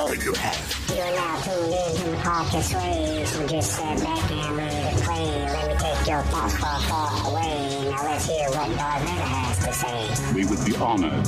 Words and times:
all 0.00 0.14
you 0.14 0.32
have. 0.32 0.86
You 0.88 1.02
are 1.02 1.12
now 1.12 1.40
tuned 1.42 1.74
in 1.74 1.96
to 1.96 2.18
Hawkins 2.20 2.70
Sway, 2.70 3.24
so 3.26 3.46
just 3.46 3.76
sit 3.76 4.02
back 4.02 4.30
and 4.30 4.56
ready 4.56 4.96
to 4.96 5.02
play. 5.04 5.26
Let 5.44 5.68
me 5.68 5.74
take 5.74 6.06
your 6.08 6.22
thoughts 6.22 6.56
far, 6.56 6.80
far 6.80 7.30
away. 7.30 7.90
Now 7.90 8.04
let's 8.04 8.26
hear 8.26 8.48
what 8.48 8.76
Darth 8.76 9.02
Vader 9.02 9.30
has 9.36 9.58
to 9.66 9.72
say. 9.72 10.34
We 10.34 10.46
would 10.46 10.64
be 10.64 10.74
honored 10.76 11.26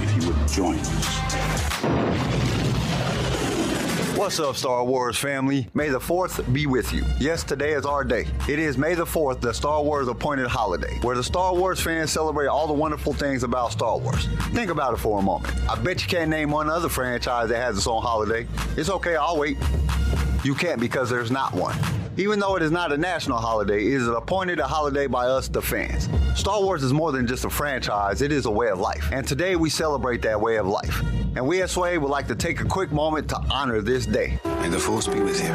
if 0.00 0.16
you 0.16 0.28
would 0.28 0.48
join 0.48 0.78
us. 0.78 2.73
What's 4.16 4.38
up, 4.38 4.54
Star 4.54 4.84
Wars 4.84 5.18
family? 5.18 5.66
May 5.74 5.88
the 5.88 5.98
4th 5.98 6.52
be 6.52 6.68
with 6.68 6.92
you. 6.92 7.04
Yes, 7.18 7.42
today 7.42 7.72
is 7.72 7.84
our 7.84 8.04
day. 8.04 8.26
It 8.48 8.60
is 8.60 8.78
May 8.78 8.94
the 8.94 9.04
4th, 9.04 9.40
the 9.40 9.52
Star 9.52 9.82
Wars 9.82 10.06
appointed 10.06 10.46
holiday, 10.46 11.00
where 11.02 11.16
the 11.16 11.22
Star 11.22 11.52
Wars 11.52 11.80
fans 11.80 12.12
celebrate 12.12 12.46
all 12.46 12.68
the 12.68 12.72
wonderful 12.72 13.12
things 13.12 13.42
about 13.42 13.72
Star 13.72 13.98
Wars. 13.98 14.28
Think 14.52 14.70
about 14.70 14.94
it 14.94 14.98
for 14.98 15.18
a 15.18 15.22
moment. 15.22 15.52
I 15.68 15.74
bet 15.74 16.00
you 16.00 16.06
can't 16.06 16.30
name 16.30 16.52
one 16.52 16.70
other 16.70 16.88
franchise 16.88 17.48
that 17.48 17.56
has 17.56 17.76
its 17.76 17.88
own 17.88 18.02
holiday. 18.02 18.46
It's 18.76 18.88
okay, 18.88 19.16
I'll 19.16 19.36
wait. 19.36 19.58
You 20.44 20.54
can't 20.54 20.80
because 20.80 21.10
there's 21.10 21.32
not 21.32 21.52
one. 21.52 21.76
Even 22.16 22.38
though 22.38 22.56
it 22.56 22.62
is 22.62 22.70
not 22.70 22.92
a 22.92 22.96
national 22.96 23.38
holiday, 23.38 23.84
it 23.84 23.94
is 23.94 24.06
appointed 24.06 24.60
a 24.60 24.66
holiday 24.66 25.08
by 25.08 25.26
us, 25.26 25.48
the 25.48 25.60
fans. 25.60 26.08
Star 26.38 26.62
Wars 26.62 26.84
is 26.84 26.92
more 26.92 27.10
than 27.10 27.26
just 27.26 27.44
a 27.44 27.50
franchise, 27.50 28.22
it 28.22 28.30
is 28.30 28.46
a 28.46 28.50
way 28.50 28.68
of 28.68 28.78
life. 28.78 29.10
And 29.12 29.26
today 29.26 29.56
we 29.56 29.68
celebrate 29.68 30.22
that 30.22 30.40
way 30.40 30.56
of 30.56 30.66
life. 30.66 31.02
And 31.36 31.44
we 31.44 31.62
at 31.62 31.70
Sway 31.70 31.98
would 31.98 32.10
like 32.10 32.28
to 32.28 32.36
take 32.36 32.60
a 32.60 32.64
quick 32.64 32.92
moment 32.92 33.28
to 33.30 33.36
honor 33.50 33.80
this 33.80 34.06
day. 34.06 34.38
May 34.44 34.68
the 34.68 34.78
force 34.78 35.08
be 35.08 35.18
with 35.20 35.42
you. 35.42 35.52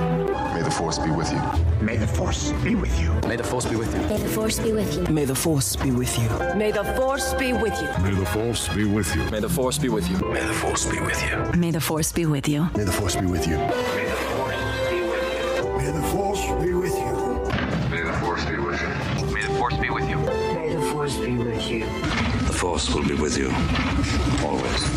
May 0.54 0.62
the 0.62 0.72
force 0.72 1.00
be 1.00 1.10
with 1.12 1.32
you. 1.32 1.40
May 1.82 1.96
the 1.96 2.08
Force 2.08 2.52
be 2.62 2.76
with 2.76 3.00
you. 3.00 3.14
May 3.26 3.38
the 3.38 3.44
force 3.44 3.66
be 3.66 3.78
with 3.78 3.94
you. 3.96 4.02
May 4.02 4.26
the 4.26 4.30
force 4.30 4.58
be 4.58 4.70
with 4.72 4.92
you. 4.92 5.08
May 5.14 5.30
the 5.32 5.36
force 5.36 5.78
be 5.78 6.18
with 6.18 6.20
you. 6.20 6.58
May 6.60 6.72
the 6.72 6.84
force 6.84 7.38
be 7.40 7.40
with 7.40 7.80
you. 7.80 7.88
May 7.98 8.10
the 8.10 8.30
force 8.30 8.74
be 8.74 8.90
with 8.90 9.16
you. 9.16 9.30
May 9.30 9.40
the 9.40 9.50
force 9.50 9.78
be 9.78 9.90
with 9.90 10.10
you. 10.10 10.18
May 10.36 10.42
the 10.42 10.54
force 10.54 10.86
be 10.86 11.00
with 11.00 11.30
you. 11.30 11.60
May 11.60 11.72
the 11.72 11.80
force 11.80 12.12
be 12.12 12.26
with 12.26 12.48
you. 12.50 12.68
May 12.76 12.84
the 12.84 12.92
force 12.92 13.16
be 13.16 13.26
with 13.26 13.48
you. 13.48 13.56
With 23.20 23.38
you. 23.38 23.52
Always. 24.46 24.89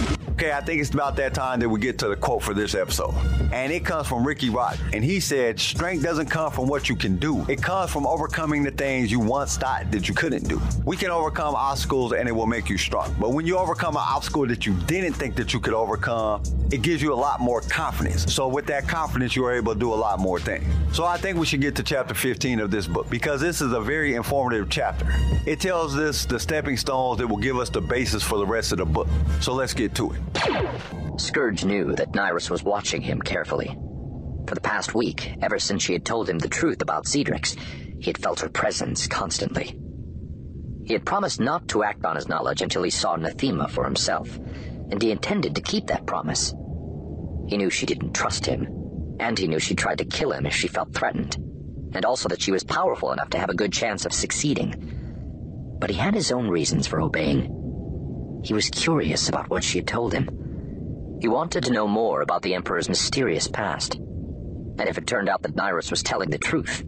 Okay, 0.43 0.51
I 0.51 0.61
think 0.61 0.81
it's 0.81 0.91
about 0.91 1.15
that 1.19 1.35
time 1.35 1.61
that 1.61 1.69
we 1.69 1.79
get 1.79 2.01
to 2.01 2.09
the 2.09 2.17
quote 2.17 2.43
for 2.43 2.53
this 2.53 2.75
episode. 2.75 3.15
And 3.53 3.73
it 3.73 3.85
comes 3.85 4.09
from 4.09 4.27
Ricky 4.27 4.51
Roger. 4.51 4.83
And 4.93 5.05
he 5.05 5.21
said, 5.21 5.61
Strength 5.61 6.03
doesn't 6.03 6.31
come 6.31 6.51
from 6.51 6.67
what 6.67 6.89
you 6.89 6.97
can 6.97 7.17
do, 7.17 7.47
it 7.49 7.63
comes 7.63 7.93
from 7.93 8.09
overcoming 8.09 8.65
the 8.65 8.73
things 8.73 9.09
you 9.09 9.21
once 9.21 9.57
thought 9.57 9.93
that 9.93 10.09
you 10.09 10.17
couldn't 10.17 10.49
do. 10.49 10.61
We 10.85 10.97
can 10.97 11.13
overcome 11.13 11.55
obstacles 11.55 12.13
and 12.13 12.29
it 12.29 12.33
will 12.33 12.49
make 12.49 12.69
you 12.69 12.77
strong. 12.77 13.15
But 13.21 13.35
when 13.35 13.47
you 13.47 13.57
overcome 13.57 13.95
an 13.95 14.03
obstacle 14.05 14.45
that 14.49 14.67
you 14.67 14.75
didn't 14.87 15.13
think 15.13 15.37
that 15.37 15.53
you 15.53 15.61
could 15.61 15.75
overcome, 15.75 16.43
it 16.73 16.83
gives 16.83 17.01
you 17.01 17.13
a 17.13 17.15
lot 17.15 17.39
more 17.39 17.61
confidence. 17.61 18.35
So 18.35 18.49
with 18.49 18.67
that 18.67 18.89
confidence, 18.89 19.37
you're 19.37 19.53
able 19.53 19.75
to 19.75 19.79
do 19.79 19.93
a 19.93 19.95
lot 19.95 20.19
more 20.19 20.41
things. 20.41 20.67
So 20.93 21.05
I 21.05 21.19
think 21.19 21.39
we 21.39 21.47
should 21.47 21.61
get 21.61 21.77
to 21.77 21.85
chapter 21.85 22.15
15 22.15 22.59
of 22.59 22.73
this 22.73 22.89
book 22.89 23.09
because 23.09 23.41
this 23.41 23.61
is 23.61 23.73
a 23.73 23.81
very 23.81 24.17
informative 24.17 24.69
chapter. 24.71 25.07
It 25.47 25.61
tells 25.61 25.97
us 25.97 26.25
the 26.25 26.41
stepping 26.41 26.77
stones 26.77 27.19
that 27.19 27.29
will 27.29 27.37
give 27.37 27.59
us 27.59 27.71
the 27.71 27.81
basis 27.81 28.25
for 28.25 28.39
the 28.39 28.47
rest 28.47 28.73
of 28.73 28.79
the 28.79 28.87
book. 28.87 29.07
So 29.41 29.55
let's 29.55 29.73
get 29.73 29.95
to 29.95 30.11
it. 30.11 30.32
Scourge 31.19 31.65
knew 31.65 31.95
that 31.95 32.13
Nyriss 32.13 32.51
was 32.51 32.65
watching 32.65 33.03
him 33.03 33.21
carefully. 33.21 33.77
For 34.47 34.55
the 34.55 34.61
past 34.61 34.95
week, 34.95 35.35
ever 35.41 35.59
since 35.59 35.83
she 35.83 35.93
had 35.93 36.05
told 36.05 36.29
him 36.29 36.39
the 36.39 36.49
truth 36.49 36.83
about 36.83 37.07
Cedrix, 37.07 37.57
he 38.01 38.11
had 38.11 38.19
felt 38.19 38.41
her 38.41 38.49
presence 38.49 39.07
constantly. 39.07 39.75
He 40.85 40.95
had 40.95 41.07
promised 41.07 41.41
not 41.41 41.69
to 41.69 41.85
act 41.85 42.05
on 42.05 42.17
his 42.17 42.29
knowledge 42.29 42.61
until 42.61 42.83
he 42.83 42.91
saw 42.91 43.17
Nathema 43.17 43.71
for 43.71 43.85
himself, 43.85 44.41
and 44.91 45.01
he 45.01 45.11
intended 45.11 45.55
to 45.55 45.61
keep 45.61 45.87
that 45.87 46.07
promise. 46.07 46.53
He 47.47 47.57
knew 47.57 47.71
she 47.71 47.87
didn't 47.87 48.15
trust 48.15 48.47
him, 48.47 48.67
and 49.21 49.39
he 49.39 49.47
knew 49.47 49.61
she 49.61 49.75
tried 49.75 49.99
to 49.99 50.05
kill 50.05 50.33
him 50.33 50.45
if 50.45 50.55
she 50.55 50.67
felt 50.69 50.93
threatened, 50.93 51.37
and 51.95 52.05
also 52.05 52.29
that 52.29 52.43
she 52.43 52.51
was 52.51 52.65
powerful 52.65 53.13
enough 53.13 53.31
to 53.31 53.39
have 53.39 53.51
a 53.51 53.55
good 53.55 53.73
chance 53.73 54.05
of 54.05 54.13
succeeding. 54.13 54.75
But 55.81 55.91
he 55.91 55.97
had 55.97 56.15
his 56.15 56.33
own 56.33 56.49
reasons 56.49 56.87
for 56.87 57.01
obeying. 57.01 57.62
He 58.43 58.55
was 58.55 58.71
curious 58.71 59.29
about 59.29 59.49
what 59.51 59.65
she 59.65 59.79
had 59.79 59.87
told 59.87 60.13
him. 60.13 61.19
He 61.21 61.29
wanted 61.29 61.65
to 61.65 61.73
know 61.73 61.87
more 61.87 62.23
about 62.23 62.43
the 62.43 62.55
Emperor's 62.55 62.89
mysterious 62.89 63.47
past. 63.47 63.95
And 63.95 64.89
if 64.89 64.99
it 64.99 65.07
turned 65.07 65.29
out 65.29 65.43
that 65.43 65.55
Nyriss 65.55 65.91
was 65.91 66.03
telling 66.03 66.31
the 66.31 66.39
truth, 66.39 66.85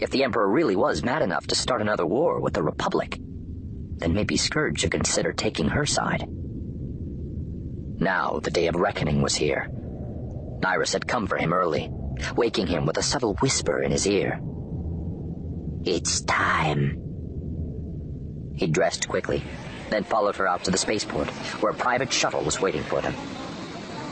if 0.00 0.10
the 0.10 0.24
Emperor 0.24 0.48
really 0.48 0.76
was 0.76 1.04
mad 1.04 1.22
enough 1.22 1.46
to 1.48 1.54
start 1.54 1.82
another 1.82 2.06
war 2.06 2.40
with 2.40 2.54
the 2.54 2.62
Republic, 2.62 3.18
then 3.98 4.14
maybe 4.14 4.36
Scourge 4.36 4.80
should 4.80 4.90
consider 4.90 5.32
taking 5.32 5.68
her 5.68 5.84
side. 5.84 6.26
Now 8.00 8.40
the 8.42 8.50
day 8.50 8.66
of 8.66 8.74
reckoning 8.74 9.20
was 9.22 9.34
here. 9.34 9.68
Nyriss 10.60 10.94
had 10.94 11.06
come 11.06 11.26
for 11.26 11.36
him 11.36 11.52
early, 11.52 11.90
waking 12.34 12.66
him 12.66 12.86
with 12.86 12.96
a 12.96 13.02
subtle 13.02 13.34
whisper 13.34 13.82
in 13.82 13.90
his 13.90 14.06
ear. 14.06 14.40
It's 15.84 16.22
time. 16.22 17.00
He 18.56 18.66
dressed 18.66 19.08
quickly, 19.08 19.42
then 19.90 20.04
followed 20.04 20.36
her 20.36 20.48
out 20.48 20.64
to 20.64 20.70
the 20.70 20.78
spaceport, 20.78 21.28
where 21.60 21.72
a 21.72 21.76
private 21.76 22.12
shuttle 22.12 22.42
was 22.42 22.60
waiting 22.60 22.82
for 22.82 23.00
them. 23.00 23.14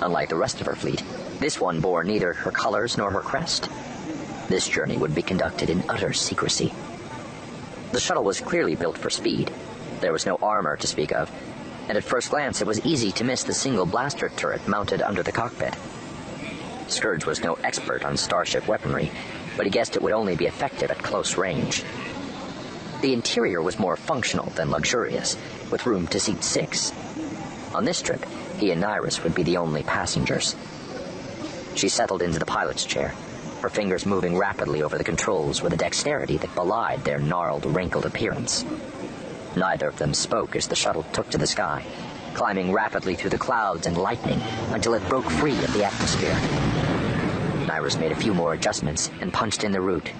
Unlike 0.00 0.30
the 0.30 0.36
rest 0.36 0.60
of 0.60 0.66
her 0.66 0.76
fleet, 0.76 1.02
this 1.38 1.60
one 1.60 1.80
bore 1.80 2.04
neither 2.04 2.32
her 2.32 2.50
colors 2.50 2.96
nor 2.96 3.10
her 3.10 3.20
crest. 3.20 3.68
This 4.48 4.68
journey 4.68 4.96
would 4.96 5.14
be 5.14 5.22
conducted 5.22 5.70
in 5.70 5.88
utter 5.88 6.12
secrecy. 6.12 6.72
The 7.92 8.00
shuttle 8.00 8.24
was 8.24 8.40
clearly 8.40 8.74
built 8.74 8.98
for 8.98 9.10
speed. 9.10 9.52
There 10.00 10.12
was 10.12 10.26
no 10.26 10.36
armor 10.42 10.76
to 10.76 10.86
speak 10.86 11.12
of, 11.12 11.30
and 11.88 11.96
at 11.96 12.04
first 12.04 12.30
glance 12.30 12.60
it 12.60 12.66
was 12.66 12.84
easy 12.84 13.12
to 13.12 13.24
miss 13.24 13.44
the 13.44 13.54
single 13.54 13.86
blaster 13.86 14.28
turret 14.30 14.66
mounted 14.66 15.02
under 15.02 15.22
the 15.22 15.32
cockpit. 15.32 15.74
Scourge 16.88 17.24
was 17.24 17.42
no 17.42 17.54
expert 17.64 18.04
on 18.04 18.16
starship 18.16 18.66
weaponry, 18.68 19.10
but 19.56 19.66
he 19.66 19.70
guessed 19.70 19.96
it 19.96 20.02
would 20.02 20.12
only 20.12 20.36
be 20.36 20.46
effective 20.46 20.90
at 20.90 21.02
close 21.02 21.36
range. 21.36 21.84
The 23.00 23.12
interior 23.12 23.62
was 23.62 23.78
more 23.78 23.96
functional 23.96 24.50
than 24.50 24.70
luxurious, 24.70 25.36
with 25.72 25.86
room 25.86 26.06
to 26.08 26.20
seat 26.20 26.44
six. 26.44 26.92
On 27.74 27.84
this 27.84 28.02
trip, 28.02 28.24
he 28.58 28.70
and 28.70 28.82
Nyriss 28.82 29.24
would 29.24 29.34
be 29.34 29.42
the 29.42 29.56
only 29.56 29.82
passengers. 29.82 30.54
She 31.74 31.88
settled 31.88 32.22
into 32.22 32.38
the 32.38 32.46
pilot's 32.46 32.84
chair, 32.84 33.14
her 33.62 33.70
fingers 33.70 34.06
moving 34.06 34.36
rapidly 34.36 34.82
over 34.82 34.98
the 34.98 35.04
controls 35.04 35.62
with 35.62 35.72
a 35.72 35.76
dexterity 35.76 36.36
that 36.36 36.54
belied 36.54 37.02
their 37.04 37.18
gnarled, 37.18 37.64
wrinkled 37.64 38.06
appearance. 38.06 38.64
Neither 39.56 39.88
of 39.88 39.98
them 39.98 40.14
spoke 40.14 40.54
as 40.54 40.68
the 40.68 40.76
shuttle 40.76 41.04
took 41.12 41.30
to 41.30 41.38
the 41.38 41.46
sky, 41.46 41.84
climbing 42.34 42.72
rapidly 42.72 43.14
through 43.14 43.30
the 43.30 43.38
clouds 43.38 43.86
and 43.86 43.96
lightning 43.96 44.40
until 44.70 44.94
it 44.94 45.08
broke 45.08 45.28
free 45.30 45.56
of 45.64 45.72
the 45.72 45.84
atmosphere. 45.84 46.34
Nyriss 47.66 47.98
made 47.98 48.12
a 48.12 48.16
few 48.16 48.34
more 48.34 48.52
adjustments 48.52 49.10
and 49.20 49.32
punched 49.32 49.64
in 49.64 49.72
the 49.72 49.80
route, 49.80 50.10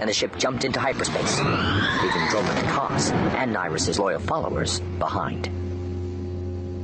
and 0.00 0.08
the 0.08 0.14
ship 0.14 0.36
jumped 0.38 0.64
into 0.64 0.80
hyperspace, 0.80 1.38
leaving 1.38 2.26
Dromund 2.28 2.62
Kaas 2.72 3.10
and 3.10 3.54
Nyriss's 3.54 3.98
loyal 3.98 4.20
followers 4.20 4.80
behind. 4.98 5.48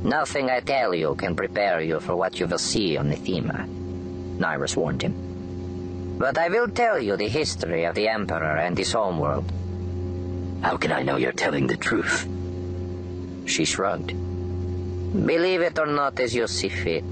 Nothing 0.03 0.49
I 0.49 0.59
tell 0.59 0.93
you 0.93 1.15
can 1.15 1.35
prepare 1.35 1.81
you 1.81 1.99
for 1.99 2.15
what 2.15 2.39
you 2.39 2.45
will 2.45 2.59
see 2.59 2.97
on 2.97 3.09
Nathema, 3.09 3.67
Nyriss 4.37 4.75
warned 4.75 5.01
him. 5.01 6.17
But 6.19 6.37
I 6.37 6.49
will 6.49 6.67
tell 6.67 6.99
you 6.99 7.17
the 7.17 7.27
history 7.27 7.85
of 7.85 7.95
the 7.95 8.07
Emperor 8.07 8.57
and 8.57 8.77
his 8.77 8.91
homeworld. 8.91 9.51
How 10.61 10.77
can 10.77 10.91
I 10.91 11.01
know 11.03 11.17
you're 11.17 11.31
telling 11.31 11.67
the 11.67 11.77
truth? 11.77 12.27
She 13.45 13.65
shrugged. 13.65 14.13
Believe 15.25 15.61
it 15.61 15.79
or 15.79 15.87
not 15.87 16.19
as 16.19 16.35
you 16.35 16.47
see 16.47 16.69
fit. 16.69 17.03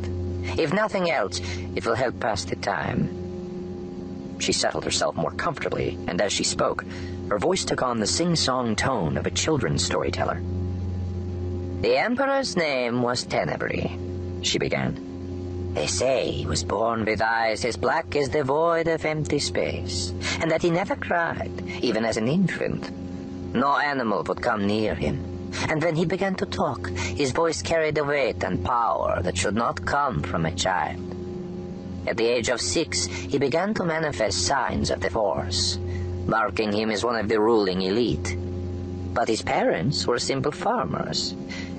If 0.57 0.73
nothing 0.73 1.09
else, 1.09 1.41
it 1.75 1.85
will 1.85 1.95
help 1.95 2.19
pass 2.19 2.45
the 2.45 2.57
time. 2.57 3.22
She 4.39 4.51
settled 4.51 4.85
herself 4.85 5.15
more 5.15 5.31
comfortably, 5.31 5.97
and 6.07 6.21
as 6.21 6.33
she 6.33 6.43
spoke, 6.43 6.85
her 7.29 7.39
voice 7.39 7.65
took 7.65 7.81
on 7.81 7.99
the 7.99 8.07
sing-song 8.07 8.75
tone 8.75 9.17
of 9.17 9.25
a 9.25 9.31
children's 9.31 9.83
storyteller. 9.83 10.41
The 11.81 11.97
Emperor's 11.97 12.55
name 12.55 13.01
was 13.01 13.23
Tenebrae, 13.23 13.97
she 14.41 14.57
began. 14.59 15.73
They 15.73 15.87
say 15.87 16.29
he 16.29 16.45
was 16.45 16.63
born 16.63 17.03
with 17.03 17.21
eyes 17.21 17.65
as 17.65 17.77
black 17.77 18.15
as 18.15 18.29
the 18.29 18.43
void 18.43 18.87
of 18.87 19.05
empty 19.05 19.39
space, 19.39 20.13
and 20.39 20.51
that 20.51 20.61
he 20.61 20.69
never 20.69 20.95
cried, 20.95 21.51
even 21.81 22.05
as 22.05 22.17
an 22.17 22.27
infant. 22.27 22.91
No 23.55 23.77
animal 23.77 24.23
would 24.23 24.41
come 24.41 24.67
near 24.67 24.93
him. 24.93 25.49
And 25.69 25.83
when 25.83 25.95
he 25.95 26.05
began 26.05 26.35
to 26.35 26.45
talk, 26.45 26.89
his 26.89 27.31
voice 27.31 27.61
carried 27.61 27.97
a 27.97 28.03
weight 28.03 28.43
and 28.43 28.63
power 28.63 29.21
that 29.21 29.37
should 29.37 29.55
not 29.55 29.85
come 29.85 30.21
from 30.21 30.45
a 30.45 30.51
child. 30.51 31.12
At 32.05 32.17
the 32.17 32.27
age 32.27 32.49
of 32.49 32.59
six, 32.59 33.05
he 33.05 33.37
began 33.37 33.73
to 33.75 33.83
manifest 33.83 34.45
signs 34.45 34.91
of 34.91 34.99
the 34.99 35.09
Force, 35.09 35.79
marking 36.27 36.71
him 36.71 36.91
as 36.91 37.03
one 37.03 37.15
of 37.15 37.29
the 37.29 37.39
ruling 37.39 37.81
elite. 37.81 38.37
But 39.13 39.29
his 39.29 39.41
parents 39.41 40.05
were 40.05 40.19
simple 40.19 40.51
farmers, 40.51 41.31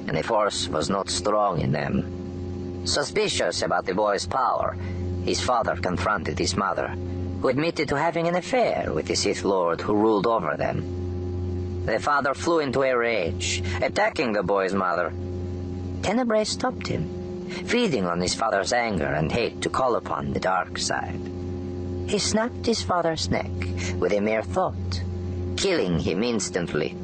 and 0.07 0.17
the 0.17 0.23
Force 0.23 0.69
was 0.69 0.89
not 0.89 1.11
strong 1.11 1.61
in 1.61 1.73
them. 1.73 2.87
Suspicious 2.87 3.63
about 3.63 3.87
the 3.87 3.95
boy's 3.95 4.27
power, 4.27 4.77
his 5.25 5.41
father 5.41 5.77
confronted 5.77 6.39
his 6.39 6.57
mother, 6.57 6.89
who 7.41 7.49
admitted 7.49 7.89
to 7.89 7.99
having 7.99 8.29
an 8.29 8.37
affair 8.37 8.93
with 8.93 9.07
the 9.07 9.17
Sith 9.17 9.45
Lord 9.45 9.81
who 9.81 9.95
ruled 9.95 10.27
over 10.27 10.57
them. 10.57 11.85
The 11.87 11.99
father 11.99 12.33
flew 12.33 12.61
into 12.61 12.83
a 12.83 12.97
rage, 12.97 13.63
attacking 13.83 14.33
the 14.33 14.43
boy's 14.43 14.73
mother. 14.73 15.13
Tenebrae 16.03 16.45
stopped 16.45 16.87
him, 16.87 17.24
feeding 17.67 18.07
on 18.07 18.21
his 18.21 18.35
father's 18.35 18.73
anger 18.73 19.07
and 19.07 19.31
hate 19.31 19.61
to 19.63 19.71
call 19.71 19.97
upon 19.97 20.33
the 20.33 20.41
dark 20.41 20.79
side. 20.79 21.21
He 22.09 22.19
snapped 22.19 22.67
his 22.67 22.83
father's 22.83 23.31
neck 23.31 23.51
with 23.99 24.13
a 24.13 24.21
mere 24.21 24.43
thought, 24.43 25.03
killing 25.57 25.99
him 25.99 26.23
instantly. 26.23 26.97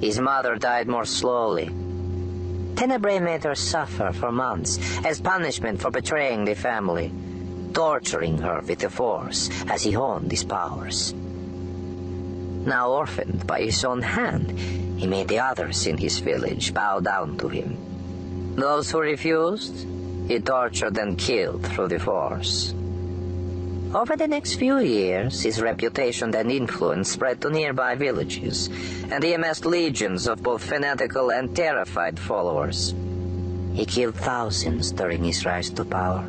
His 0.00 0.18
mother 0.18 0.56
died 0.56 0.88
more 0.88 1.04
slowly. 1.04 1.66
Tenebrae 2.74 3.20
made 3.20 3.44
her 3.44 3.54
suffer 3.54 4.12
for 4.12 4.32
months 4.32 4.78
as 5.04 5.20
punishment 5.20 5.80
for 5.80 5.90
betraying 5.90 6.44
the 6.44 6.54
family, 6.54 7.12
torturing 7.74 8.38
her 8.38 8.62
with 8.66 8.78
the 8.78 8.90
Force 8.90 9.50
as 9.68 9.82
he 9.82 9.92
honed 9.92 10.30
his 10.30 10.44
powers. 10.44 11.12
Now 12.64 12.90
orphaned 12.90 13.46
by 13.46 13.60
his 13.60 13.84
own 13.84 14.02
hand, 14.02 14.58
he 14.98 15.06
made 15.06 15.28
the 15.28 15.38
others 15.38 15.86
in 15.86 15.96
his 15.96 16.18
village 16.18 16.74
bow 16.74 17.00
down 17.00 17.36
to 17.38 17.48
him. 17.48 17.89
Those 18.56 18.90
who 18.90 19.00
refused, 19.00 19.86
he 20.28 20.40
tortured 20.40 20.96
and 20.98 21.16
killed 21.16 21.66
through 21.66 21.88
the 21.88 21.98
Force. 21.98 22.74
Over 23.92 24.16
the 24.16 24.28
next 24.28 24.54
few 24.54 24.78
years, 24.78 25.42
his 25.42 25.60
reputation 25.60 26.34
and 26.34 26.50
influence 26.50 27.10
spread 27.10 27.40
to 27.40 27.50
nearby 27.50 27.96
villages, 27.96 28.68
and 29.10 29.24
he 29.24 29.32
amassed 29.32 29.64
legions 29.64 30.28
of 30.28 30.42
both 30.42 30.62
fanatical 30.62 31.32
and 31.32 31.54
terrified 31.56 32.18
followers. 32.18 32.94
He 33.72 33.84
killed 33.84 34.14
thousands 34.14 34.92
during 34.92 35.24
his 35.24 35.44
rise 35.44 35.70
to 35.70 35.84
power. 35.84 36.24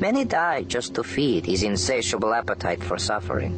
Many 0.00 0.24
died 0.24 0.68
just 0.68 0.94
to 0.94 1.04
feed 1.04 1.46
his 1.46 1.62
insatiable 1.62 2.34
appetite 2.34 2.82
for 2.82 2.98
suffering, 2.98 3.54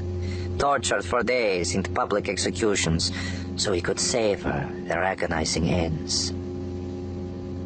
tortured 0.59 1.05
for 1.05 1.23
days 1.23 1.75
in 1.75 1.83
public 1.85 2.29
executions 2.29 3.13
so 3.57 3.73
he 3.73 3.81
could 3.81 4.01
savor 4.01 4.69
their 4.85 5.03
agonizing 5.03 5.71
ends. 5.71 6.33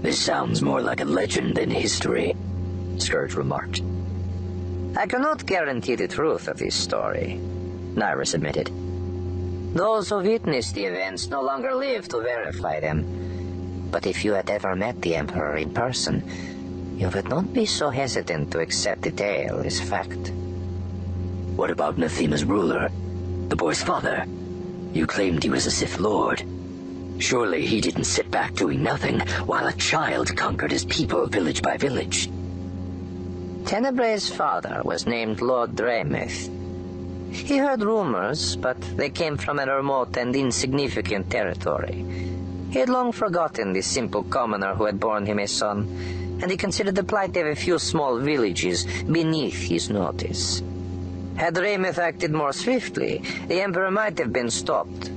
This 0.02 0.19
sounds 0.19 0.62
more 0.62 0.82
like 0.82 1.00
a 1.00 1.04
legend 1.04 1.54
than 1.54 1.70
history, 1.70 2.34
Scourge 2.99 3.34
remarked. 3.34 3.82
I 4.96 5.06
cannot 5.06 5.46
guarantee 5.46 5.94
the 5.94 6.08
truth 6.08 6.49
of 6.49 6.58
this 6.58 6.75
story, 6.75 7.38
Nyriss 7.94 8.34
admitted. 8.34 8.70
Those 9.75 10.08
who 10.08 10.19
witnessed 10.19 10.75
the 10.75 10.87
events 10.87 11.28
no 11.28 11.40
longer 11.40 11.72
live 11.75 12.08
to 12.08 12.20
verify 12.20 12.81
them. 12.81 13.88
But 13.93 14.06
if 14.06 14.25
you 14.25 14.32
had 14.32 14.50
ever 14.50 14.75
met 14.75 15.00
the 15.00 15.14
Emperor 15.14 15.56
in 15.56 15.72
person, 15.72 16.22
you 16.98 17.08
would 17.08 17.28
not 17.28 17.52
be 17.52 17.64
so 17.64 17.88
hesitant 17.88 18.50
to 18.50 18.60
accept 18.60 19.02
the 19.02 19.12
tale 19.12 19.60
as 19.64 19.81
fact. 19.81 20.32
What 21.55 21.70
about 21.70 21.96
Nathema's 21.96 22.44
ruler, 22.44 22.90
the 23.48 23.56
boy's 23.56 23.82
father? 23.82 24.26
You 24.93 25.06
claimed 25.06 25.44
he 25.44 25.50
was 25.50 25.66
a 25.66 25.70
Sith 25.70 26.00
Lord. 26.00 26.43
Surely 27.22 27.64
he 27.64 27.80
didn't 27.80 28.10
sit 28.10 28.28
back 28.32 28.52
doing 28.54 28.82
nothing 28.82 29.20
while 29.46 29.69
a 29.69 29.72
child 29.74 30.36
conquered 30.36 30.72
his 30.72 30.84
people 30.84 31.26
village 31.28 31.62
by 31.62 31.76
village. 31.76 32.28
Tenebrae's 33.64 34.28
father 34.28 34.82
was 34.84 35.06
named 35.06 35.40
Lord 35.40 35.76
Dramath. 35.76 36.50
He 37.30 37.58
heard 37.58 37.84
rumors, 37.84 38.56
but 38.56 38.80
they 38.96 39.08
came 39.08 39.36
from 39.36 39.60
a 39.60 39.66
remote 39.66 40.16
and 40.16 40.34
insignificant 40.34 41.30
territory. 41.30 42.04
He 42.70 42.80
had 42.80 42.88
long 42.88 43.12
forgotten 43.12 43.72
the 43.72 43.82
simple 43.82 44.24
commoner 44.24 44.74
who 44.74 44.86
had 44.86 44.98
borne 44.98 45.24
him 45.24 45.38
a 45.38 45.46
son, 45.46 45.86
and 46.42 46.50
he 46.50 46.56
considered 46.56 46.96
the 46.96 47.04
plight 47.04 47.36
of 47.36 47.46
a 47.46 47.54
few 47.54 47.78
small 47.78 48.19
villages 48.19 48.84
beneath 49.04 49.62
his 49.62 49.90
notice. 49.90 50.60
Had 51.36 51.54
Dramath 51.54 51.98
acted 51.98 52.32
more 52.32 52.52
swiftly, 52.52 53.22
the 53.46 53.60
Emperor 53.60 53.92
might 53.92 54.19
have 54.19 54.32
been 54.32 54.50
stopped. 54.50 55.08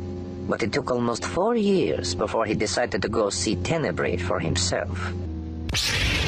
But 0.48 0.64
it 0.64 0.72
took 0.72 0.92
almost 0.92 1.26
four 1.26 1.56
years 1.56 2.14
before 2.14 2.46
he 2.46 2.54
decided 2.54 3.02
to 3.02 3.10
go 3.10 3.30
see 3.30 3.56
Tenebrae 3.56 4.18
for 4.18 4.40
himself. 4.40 5.12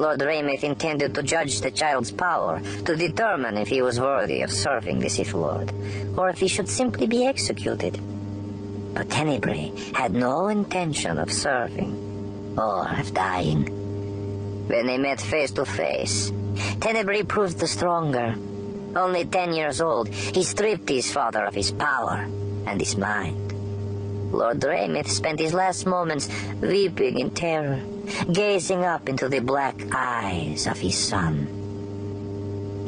Lord 0.00 0.20
Raymith 0.20 0.64
intended 0.64 1.14
to 1.14 1.22
judge 1.22 1.60
the 1.60 1.70
child's 1.70 2.10
power 2.10 2.58
to 2.86 2.96
determine 2.96 3.58
if 3.58 3.68
he 3.68 3.82
was 3.82 4.00
worthy 4.00 4.40
of 4.40 4.50
serving 4.50 4.98
the 4.98 5.10
Sith 5.10 5.34
Lord, 5.34 5.70
or 6.16 6.30
if 6.30 6.38
he 6.38 6.48
should 6.48 6.70
simply 6.70 7.06
be 7.06 7.26
executed. 7.26 8.00
But 8.94 9.10
Tenebrae 9.10 9.72
had 9.92 10.14
no 10.14 10.48
intention 10.48 11.18
of 11.18 11.30
serving, 11.30 12.56
or 12.56 12.88
of 12.88 13.12
dying. 13.12 13.66
When 14.68 14.86
they 14.86 14.96
met 14.96 15.20
face 15.20 15.50
to 15.52 15.66
face, 15.66 16.32
Tenebrae 16.80 17.24
proved 17.24 17.58
the 17.58 17.68
stronger. 17.68 18.34
Only 18.96 19.26
ten 19.26 19.52
years 19.52 19.82
old, 19.82 20.08
he 20.08 20.42
stripped 20.44 20.88
his 20.88 21.12
father 21.12 21.44
of 21.44 21.54
his 21.54 21.72
power 21.72 22.26
and 22.66 22.80
his 22.80 22.96
mind. 22.96 23.49
Lord 24.30 24.60
Raymith 24.60 25.08
spent 25.08 25.40
his 25.40 25.52
last 25.52 25.86
moments 25.86 26.28
weeping 26.60 27.18
in 27.18 27.30
terror, 27.30 27.80
gazing 28.32 28.84
up 28.84 29.08
into 29.08 29.28
the 29.28 29.40
black 29.40 29.74
eyes 29.92 30.66
of 30.66 30.78
his 30.78 30.96
son. 30.96 31.46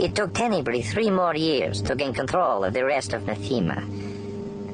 It 0.01 0.15
took 0.15 0.33
Tenebrae 0.35 0.83
three 0.83 1.11
more 1.11 1.35
years 1.35 1.83
to 1.83 1.95
gain 1.95 2.15
control 2.15 2.65
of 2.65 2.73
the 2.73 2.85
rest 2.85 3.13
of 3.13 3.23
Nathema. 3.23 3.85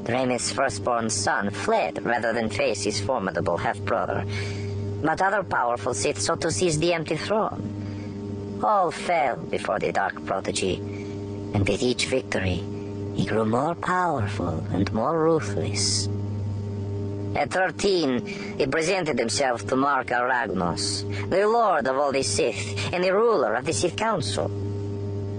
Raymith's 0.04 0.52
firstborn 0.52 1.10
son 1.10 1.50
fled 1.50 2.04
rather 2.04 2.32
than 2.32 2.48
face 2.48 2.84
his 2.84 3.00
formidable 3.00 3.56
half-brother, 3.56 4.24
but 5.02 5.20
other 5.20 5.42
powerful 5.42 5.92
Sith 5.94 6.20
sought 6.20 6.40
to 6.42 6.50
seize 6.50 6.78
the 6.78 6.94
empty 6.94 7.16
throne. 7.16 8.60
All 8.62 8.90
fell 8.90 9.36
before 9.36 9.78
the 9.78 9.92
Dark 9.92 10.24
Prodigy, 10.24 10.76
and 10.76 11.68
with 11.68 11.82
each 11.82 12.06
victory, 12.06 12.62
he 13.14 13.26
grew 13.26 13.44
more 13.44 13.74
powerful 13.74 14.64
and 14.72 14.92
more 14.92 15.18
ruthless. 15.22 16.08
At 17.38 17.52
13, 17.52 18.58
he 18.58 18.66
presented 18.66 19.16
himself 19.16 19.64
to 19.68 19.76
Marka 19.76 20.18
Ragnos, 20.26 21.06
the 21.30 21.46
lord 21.46 21.86
of 21.86 21.96
all 21.96 22.10
the 22.10 22.24
Sith 22.24 22.92
and 22.92 23.04
the 23.04 23.14
ruler 23.14 23.54
of 23.54 23.64
the 23.64 23.72
Sith 23.72 23.94
Council. 23.94 24.50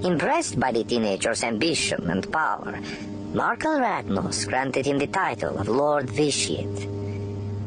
Impressed 0.05 0.57
by 0.57 0.71
the 0.71 0.85
teenager's 0.85 1.43
ambition 1.43 2.09
and 2.09 2.31
power, 2.31 2.79
Marka 3.33 3.81
Ragnos 3.83 4.47
granted 4.47 4.85
him 4.85 4.97
the 4.97 5.07
title 5.07 5.59
of 5.59 5.67
Lord 5.67 6.09
Vitiate. 6.09 6.87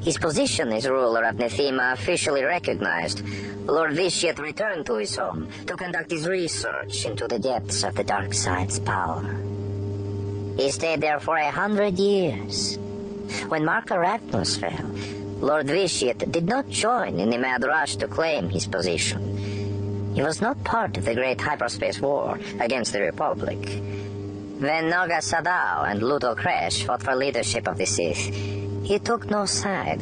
His 0.02 0.16
position 0.16 0.72
as 0.72 0.88
ruler 0.88 1.24
of 1.24 1.36
Nathema 1.36 1.92
officially 1.92 2.42
recognized, 2.42 3.20
Lord 3.66 3.92
Vitiate 3.92 4.38
returned 4.38 4.86
to 4.86 4.94
his 4.94 5.14
home 5.14 5.46
to 5.66 5.76
conduct 5.76 6.10
his 6.10 6.26
research 6.26 7.04
into 7.04 7.28
the 7.28 7.38
depths 7.38 7.84
of 7.84 7.94
the 7.96 8.04
dark 8.04 8.32
side's 8.32 8.80
power. 8.80 9.36
He 10.56 10.70
stayed 10.70 11.02
there 11.02 11.20
for 11.20 11.36
a 11.36 11.50
hundred 11.50 11.98
years, 11.98 12.78
when 13.48 13.62
Marka 13.62 13.96
Ragnos 13.96 14.58
fell, 14.58 14.86
Lord 15.42 15.66
Vitiate 15.66 16.30
did 16.30 16.46
not 16.46 16.68
join 16.68 17.18
in 17.18 17.30
the 17.30 17.38
mad 17.38 17.64
rush 17.64 17.96
to 17.96 18.06
claim 18.06 18.48
his 18.48 18.66
position. 18.66 20.12
He 20.14 20.22
was 20.22 20.40
not 20.40 20.62
part 20.62 20.96
of 20.96 21.04
the 21.04 21.14
great 21.14 21.40
hyperspace 21.40 22.00
war 22.00 22.38
against 22.60 22.92
the 22.92 23.00
Republic. 23.00 23.58
When 24.60 24.88
Naga 24.88 25.20
Sadow 25.20 25.90
and 25.90 26.00
Ludo 26.00 26.36
Kresh 26.36 26.84
fought 26.84 27.02
for 27.02 27.16
leadership 27.16 27.66
of 27.66 27.76
the 27.76 27.86
Sith, 27.86 28.32
he 28.84 28.98
took 29.00 29.28
no 29.28 29.46
side. 29.46 30.00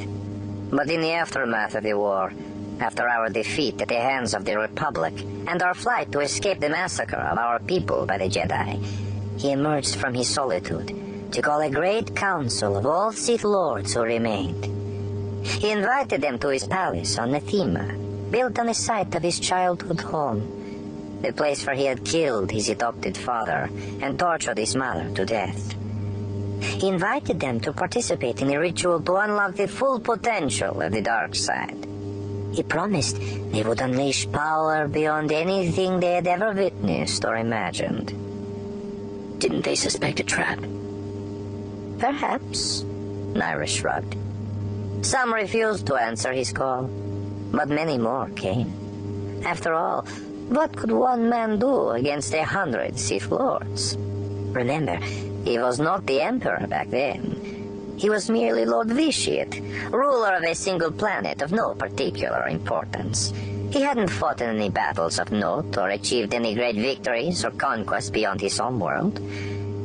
But 0.70 0.90
in 0.90 1.00
the 1.00 1.12
aftermath 1.12 1.74
of 1.74 1.84
the 1.84 1.94
war, 1.94 2.32
after 2.80 3.08
our 3.08 3.30
defeat 3.30 3.80
at 3.80 3.88
the 3.88 4.00
hands 4.00 4.34
of 4.34 4.44
the 4.44 4.58
Republic 4.58 5.14
and 5.46 5.62
our 5.62 5.74
flight 5.74 6.12
to 6.12 6.20
escape 6.20 6.60
the 6.60 6.68
massacre 6.68 7.16
of 7.16 7.38
our 7.38 7.58
people 7.60 8.04
by 8.04 8.18
the 8.18 8.28
Jedi, 8.28 8.82
he 9.38 9.52
emerged 9.52 9.96
from 9.96 10.12
his 10.12 10.28
solitude 10.28 11.09
to 11.32 11.42
call 11.42 11.60
a 11.60 11.70
great 11.70 12.14
council 12.16 12.76
of 12.76 12.86
all 12.86 13.12
Sith 13.12 13.44
Lords 13.44 13.94
who 13.94 14.02
remained. 14.02 14.66
He 15.46 15.70
invited 15.70 16.20
them 16.20 16.38
to 16.40 16.48
his 16.48 16.64
palace 16.64 17.18
on 17.18 17.30
Nathema, 17.30 18.30
built 18.30 18.58
on 18.58 18.66
the 18.66 18.74
site 18.74 19.14
of 19.14 19.22
his 19.22 19.40
childhood 19.40 20.00
home, 20.00 21.20
the 21.22 21.32
place 21.32 21.64
where 21.66 21.76
he 21.76 21.84
had 21.84 22.04
killed 22.04 22.50
his 22.50 22.68
adopted 22.68 23.16
father 23.16 23.70
and 24.00 24.18
tortured 24.18 24.58
his 24.58 24.74
mother 24.74 25.10
to 25.14 25.24
death. 25.24 25.74
He 26.60 26.88
invited 26.88 27.40
them 27.40 27.60
to 27.60 27.72
participate 27.72 28.42
in 28.42 28.50
a 28.50 28.60
ritual 28.60 29.00
to 29.00 29.16
unlock 29.16 29.54
the 29.54 29.68
full 29.68 30.00
potential 30.00 30.82
of 30.82 30.92
the 30.92 31.00
dark 31.00 31.34
side. 31.34 31.86
He 32.52 32.62
promised 32.62 33.18
they 33.52 33.62
would 33.62 33.80
unleash 33.80 34.30
power 34.30 34.88
beyond 34.88 35.32
anything 35.32 36.00
they 36.00 36.14
had 36.14 36.26
ever 36.26 36.52
witnessed 36.52 37.24
or 37.24 37.36
imagined. 37.36 38.12
Didn't 39.38 39.64
they 39.64 39.76
suspect 39.76 40.20
a 40.20 40.24
trap? 40.24 40.58
Perhaps, 42.00 42.82
Nyriss 43.34 43.68
shrugged. 43.68 44.16
Some 45.02 45.32
refused 45.32 45.86
to 45.86 45.94
answer 45.94 46.32
his 46.32 46.52
call. 46.52 46.88
But 47.52 47.68
many 47.68 47.98
more 47.98 48.28
came. 48.30 49.42
After 49.44 49.74
all, 49.74 50.02
what 50.48 50.76
could 50.76 50.90
one 50.90 51.28
man 51.28 51.58
do 51.58 51.90
against 51.90 52.34
a 52.34 52.44
hundred 52.44 52.98
Sith 52.98 53.30
Lords? 53.30 53.96
Remember, 53.96 54.96
he 55.44 55.58
was 55.58 55.78
not 55.78 56.06
the 56.06 56.20
Emperor 56.20 56.66
back 56.66 56.90
then. 56.90 57.94
He 57.96 58.08
was 58.08 58.30
merely 58.30 58.64
Lord 58.64 58.88
Vitiate, 58.88 59.60
ruler 59.90 60.34
of 60.34 60.42
a 60.42 60.54
single 60.54 60.90
planet 60.90 61.42
of 61.42 61.52
no 61.52 61.74
particular 61.74 62.48
importance. 62.48 63.32
He 63.70 63.82
hadn't 63.82 64.08
fought 64.08 64.40
in 64.40 64.56
any 64.56 64.70
battles 64.70 65.18
of 65.18 65.30
note 65.32 65.76
or 65.76 65.90
achieved 65.90 66.34
any 66.34 66.54
great 66.54 66.76
victories 66.76 67.44
or 67.44 67.50
conquests 67.50 68.10
beyond 68.10 68.40
his 68.40 68.58
own 68.58 68.80
world. 68.80 69.20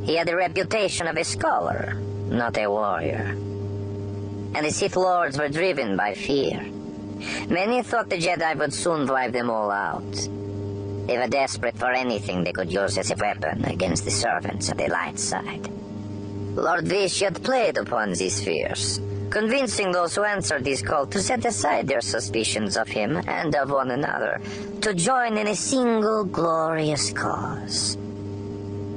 He 0.05 0.15
had 0.15 0.27
the 0.27 0.35
reputation 0.35 1.07
of 1.07 1.17
a 1.17 1.23
scholar, 1.23 1.95
not 2.29 2.57
a 2.59 2.69
warrior. 2.69 3.33
And 4.53 4.63
the 4.63 4.69
Sith 4.69 4.95
Lords 4.95 5.39
were 5.39 5.49
driven 5.49 5.97
by 5.97 6.13
fear. 6.13 6.61
Many 7.49 7.81
thought 7.81 8.11
the 8.11 8.17
Jedi 8.17 8.55
would 8.55 8.71
soon 8.71 9.07
drive 9.07 9.33
them 9.33 9.49
all 9.49 9.71
out. 9.71 10.13
They 11.07 11.17
were 11.17 11.27
desperate 11.27 11.75
for 11.75 11.91
anything 11.91 12.43
they 12.43 12.51
could 12.51 12.71
use 12.71 12.99
as 12.99 13.09
a 13.09 13.15
weapon 13.15 13.65
against 13.65 14.05
the 14.05 14.11
servants 14.11 14.69
of 14.69 14.77
the 14.77 14.89
light 14.89 15.17
side. 15.17 15.67
Lord 16.53 16.87
Vitiate 16.87 17.41
played 17.41 17.77
upon 17.77 18.13
these 18.13 18.43
fears, 18.43 19.01
convincing 19.31 19.91
those 19.91 20.15
who 20.15 20.23
answered 20.23 20.67
his 20.67 20.83
call 20.83 21.07
to 21.07 21.19
set 21.19 21.43
aside 21.45 21.87
their 21.87 22.01
suspicions 22.01 22.77
of 22.77 22.87
him 22.87 23.17
and 23.27 23.55
of 23.55 23.71
one 23.71 23.89
another, 23.89 24.39
to 24.81 24.93
join 24.93 25.35
in 25.39 25.47
a 25.47 25.55
single 25.55 26.25
glorious 26.25 27.11
cause. 27.11 27.97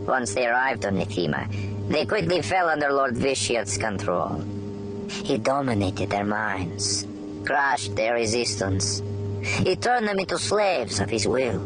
Once 0.08 0.32
they 0.32 0.46
arrived 0.46 0.86
on 0.86 0.96
Nathema, 0.96 1.46
they 1.90 2.06
quickly 2.06 2.40
fell 2.40 2.70
under 2.70 2.90
Lord 2.90 3.14
Vitiate's 3.14 3.76
control. 3.76 4.42
He 5.08 5.36
dominated 5.36 6.08
their 6.08 6.24
minds, 6.24 7.06
crushed 7.44 7.94
their 7.94 8.14
resistance. 8.14 9.02
He 9.42 9.76
turned 9.76 10.08
them 10.08 10.18
into 10.18 10.38
slaves 10.38 10.98
of 11.00 11.10
his 11.10 11.28
will, 11.28 11.60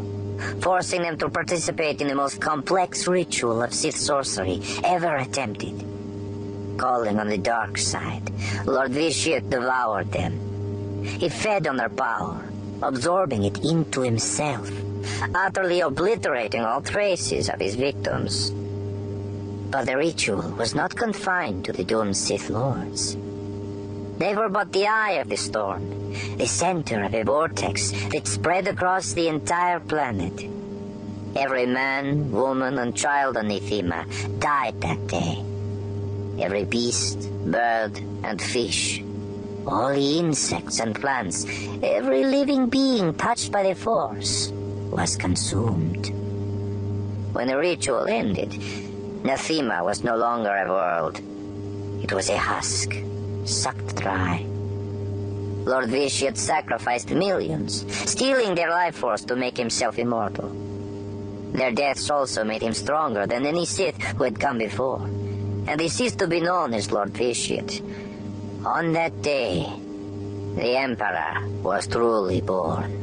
forcing 0.61 1.03
them 1.03 1.19
to 1.19 1.29
participate 1.29 2.01
in 2.01 2.09
the 2.09 2.17
most 2.17 2.41
complex 2.41 3.07
ritual 3.07 3.63
of 3.63 3.73
Sith 3.73 3.97
sorcery 3.97 4.61
ever 4.83 5.17
attempted. 5.17 5.79
Calling 6.77 7.21
on 7.21 7.29
the 7.29 7.39
dark 7.39 7.79
side, 7.79 8.29
Lord 8.67 8.91
Vitiate 8.91 9.49
devoured 9.51 10.11
them. 10.11 11.05
He 11.05 11.29
fed 11.29 11.69
on 11.69 11.77
their 11.77 11.89
power, 11.89 12.43
absorbing 12.83 13.45
it 13.45 13.65
into 13.65 14.01
himself, 14.01 14.69
utterly 15.35 15.81
obliterating 15.81 16.63
all 16.63 16.83
traces 16.83 17.49
of 17.49 17.61
his 17.61 17.75
victims. 17.75 18.51
But 19.71 19.87
the 19.87 19.97
ritual 19.97 20.51
was 20.53 20.75
not 20.75 20.95
confined 20.95 21.65
to 21.65 21.73
the 21.73 21.85
doomed 21.85 22.17
Sith 22.17 22.51
Lords. 22.51 23.17
They 24.19 24.35
were 24.35 24.51
but 24.51 24.73
the 24.73 24.87
eye 24.87 25.13
of 25.13 25.29
the 25.29 25.37
storm, 25.37 26.13
the 26.37 26.47
center 26.47 27.03
of 27.05 27.15
a 27.15 27.25
vortex 27.25 27.91
that 28.13 28.27
spread 28.27 28.69
across 28.69 29.15
the 29.15 29.29
entire 29.29 29.81
planet. 29.81 30.49
Every 31.35 31.65
man, 31.65 32.31
woman, 32.31 32.79
and 32.79 32.95
child 32.95 33.39
on 33.39 33.49
Nathema 33.49 34.05
died 34.39 34.81
that 34.83 35.07
day. 35.07 35.43
Every 36.39 36.65
beast, 36.65 37.31
bird, 37.47 37.97
and 38.23 38.41
fish, 38.41 39.03
all 39.67 39.95
the 39.95 40.19
insects 40.19 40.81
and 40.81 40.95
plants, 40.95 41.47
every 41.83 42.25
living 42.25 42.69
being 42.69 43.15
touched 43.15 43.51
by 43.51 43.63
the 43.63 43.75
Force 43.75 44.53
was 44.93 45.17
consumed. 45.17 46.13
When 47.33 47.49
the 47.49 47.57
ritual 47.57 48.07
ended, 48.07 48.51
Nathema 49.25 49.83
was 49.83 50.05
no 50.05 50.17
longer 50.17 50.51
a 50.51 50.69
world. 50.69 51.21
It 52.03 52.13
was 52.13 52.29
a 52.29 52.37
husk, 52.37 52.95
sucked 53.45 53.97
dry. 53.97 54.45
Lord 55.65 55.89
Vitiate 55.89 56.37
sacrificed 56.37 57.11
millions, 57.11 57.87
stealing 58.11 58.55
their 58.55 58.71
life 58.71 58.97
force 58.97 59.25
to 59.25 59.37
make 59.37 59.57
himself 59.57 59.99
immortal. 59.99 60.51
Their 61.53 61.73
deaths 61.73 62.11
also 62.11 62.45
made 62.45 62.63
him 62.63 62.75
stronger 62.75 63.27
than 63.27 63.47
any 63.47 63.65
Sith 63.65 64.01
who 64.03 64.25
had 64.25 64.41
come 64.41 64.59
before, 64.59 65.03
and 65.69 65.81
he 65.81 65.89
ceased 65.89 66.19
to 66.19 66.27
be 66.27 66.41
known 66.41 66.75
as 66.75 66.91
Lord 66.91 67.11
Vitiate. 67.11 67.81
On 68.67 68.93
that 68.93 69.23
day, 69.23 69.67
the 70.57 70.79
Emperor 70.79 71.47
was 71.63 71.87
truly 71.87 72.41
born. 72.41 73.03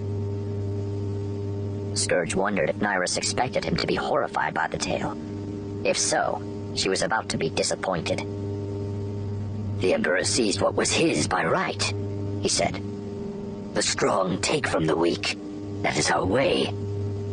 Scourge 1.99 2.33
wondered 2.33 2.69
if 2.69 2.77
Nyriss 2.77 3.17
expected 3.17 3.65
him 3.65 3.75
to 3.75 3.85
be 3.85 3.95
horrified 3.95 4.53
by 4.53 4.67
the 4.67 4.77
tale. 4.77 5.17
If 5.83 5.97
so, 5.97 6.41
she 6.73 6.87
was 6.87 7.01
about 7.01 7.27
to 7.29 7.37
be 7.37 7.49
disappointed. 7.49 8.19
The 9.81 9.93
Emperor 9.93 10.23
seized 10.23 10.61
what 10.61 10.75
was 10.75 10.91
his 10.91 11.27
by 11.27 11.43
right, 11.43 11.83
he 12.41 12.47
said. 12.47 12.81
The 13.73 13.81
strong 13.81 14.39
take 14.41 14.67
from 14.67 14.85
the 14.85 14.95
weak. 14.95 15.37
That 15.81 15.97
is 15.97 16.09
our 16.09 16.25
way. 16.25 16.73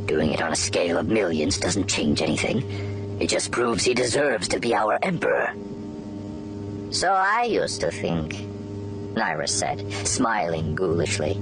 Doing 0.06 0.32
it 0.32 0.42
on 0.42 0.52
a 0.52 0.56
scale 0.56 0.98
of 0.98 1.08
millions 1.08 1.58
doesn't 1.58 1.88
change 1.88 2.20
anything. 2.20 3.18
It 3.20 3.28
just 3.28 3.52
proves 3.52 3.84
he 3.84 3.94
deserves 3.94 4.48
to 4.48 4.58
be 4.58 4.74
our 4.74 4.98
Emperor. 5.02 5.52
So 6.90 7.12
I 7.12 7.44
used 7.44 7.80
to 7.82 7.90
think, 7.90 8.34
Nyriss 9.14 9.50
said, 9.50 9.92
smiling 10.06 10.74
ghoulishly. 10.74 11.40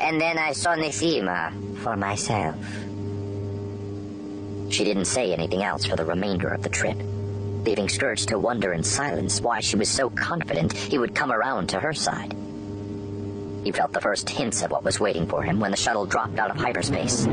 And 0.00 0.20
then 0.20 0.38
I 0.38 0.52
saw 0.52 0.74
Nathema 0.74 1.52
for 1.78 1.94
myself. 1.96 2.56
She 4.72 4.82
didn't 4.82 5.04
say 5.04 5.32
anything 5.32 5.62
else 5.62 5.84
for 5.84 5.94
the 5.94 6.04
remainder 6.04 6.48
of 6.48 6.62
the 6.62 6.68
trip, 6.68 6.96
leaving 7.64 7.88
Scourge 7.88 8.24
to 8.26 8.38
wonder 8.38 8.72
in 8.72 8.82
silence 8.82 9.40
why 9.40 9.60
she 9.60 9.76
was 9.76 9.88
so 9.88 10.08
confident 10.08 10.72
he 10.72 10.98
would 10.98 11.14
come 11.14 11.30
around 11.30 11.68
to 11.68 11.80
her 11.80 11.92
side. 11.92 12.34
He 13.62 13.72
felt 13.72 13.92
the 13.92 14.00
first 14.00 14.30
hints 14.30 14.62
of 14.62 14.70
what 14.70 14.84
was 14.84 15.00
waiting 15.00 15.26
for 15.26 15.42
him 15.42 15.60
when 15.60 15.70
the 15.70 15.76
shuttle 15.76 16.06
dropped 16.06 16.38
out 16.38 16.50
of 16.50 16.56
hyperspace. 16.56 17.26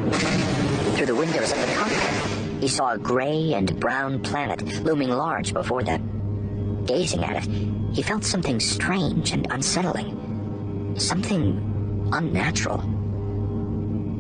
Through 0.96 1.06
the 1.06 1.16
windows 1.16 1.54
of 1.54 1.62
the 1.62 1.74
cockpit, 1.74 2.62
he 2.62 2.68
saw 2.68 2.92
a 2.92 2.98
gray 2.98 3.54
and 3.54 3.80
brown 3.80 4.22
planet 4.22 4.62
looming 4.84 5.10
large 5.10 5.54
before 5.54 5.84
them. 5.84 6.84
Gazing 6.86 7.24
at 7.24 7.46
it, 7.46 7.96
he 7.96 8.02
felt 8.02 8.26
something 8.26 8.60
strange 8.60 9.32
and 9.32 9.48
unsettling. 9.52 10.96
Something 10.98 11.77
unnatural. 12.12 12.84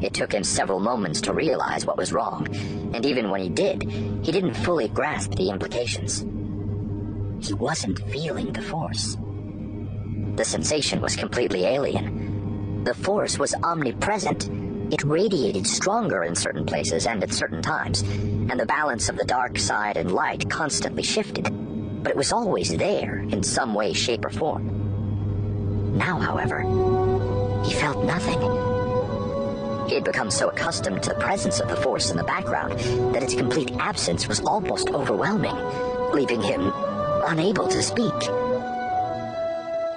It 0.01 0.13
took 0.13 0.32
him 0.34 0.44
several 0.44 0.79
moments 0.79 1.22
to 1.22 1.34
realize 1.34 1.86
what 1.86 1.98
was 1.98 2.13
wrong, 2.13 2.48
and 2.94 3.06
even 3.06 3.29
when 3.32 3.41
he 3.41 3.50
did, 3.50 3.84
he 4.24 4.32
didn't 4.32 4.53
fully 4.53 4.88
grasp 4.89 5.36
the 5.36 5.50
implications. 5.50 6.25
He 7.39 7.53
wasn't 7.53 8.00
feeling 8.12 8.51
the 8.53 8.62
Force. 8.62 9.17
The 10.36 10.46
sensation 10.46 11.01
was 11.01 11.15
completely 11.15 11.65
alien. 11.65 12.84
The 12.84 12.94
Force 12.94 13.39
was 13.39 13.56
omnipresent. 13.63 14.50
It 14.94 15.03
radiated 15.03 15.65
stronger 15.65 16.24
in 16.24 16.36
certain 16.36 16.65
places 16.65 17.08
and 17.08 17.24
at 17.24 17.34
certain 17.34 17.62
times, 17.62 18.01
and 18.01 18.60
the 18.60 18.65
balance 18.65 19.10
of 19.10 19.17
the 19.17 19.25
dark 19.25 19.58
side 19.58 19.98
and 19.98 20.12
light 20.12 20.50
constantly 20.50 21.03
shifted. 21.03 21.50
But 22.03 22.12
it 22.12 22.17
was 22.17 22.32
always 22.32 22.70
there 22.77 23.17
in 23.17 23.41
some 23.44 23.74
way, 23.74 23.94
shape, 23.94 24.25
or 24.25 24.29
form. 24.29 25.98
Now, 25.98 26.20
however, 26.20 26.63
he 27.68 27.74
felt 27.74 28.06
nothing. 28.06 28.40
He 29.90 29.96
had 29.96 30.06
become 30.06 30.32
so 30.32 30.48
accustomed 30.48 31.04
to 31.04 31.10
the 31.10 31.16
presence 31.16 31.60
of 31.60 31.68
the 31.68 31.76
Force 31.76 32.12
in 32.12 32.18
the 32.18 32.24
background 32.24 32.80
that 33.14 33.24
its 33.24 33.36
complete 33.36 33.72
absence 33.78 34.28
was 34.28 34.40
almost 34.40 34.90
overwhelming, 34.92 35.56
leaving 36.14 36.42
him 36.42 36.72
unable 37.26 37.68
to 37.68 37.84
speak. 37.84 38.14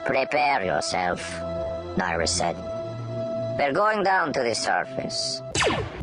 Prepare 0.04 0.64
yourself, 0.64 1.20
Nyriss 1.96 2.30
said. 2.30 2.56
We're 3.56 3.72
going 3.72 4.02
down 4.02 4.32
to 4.32 4.42
the 4.42 4.54
surface. 4.54 5.42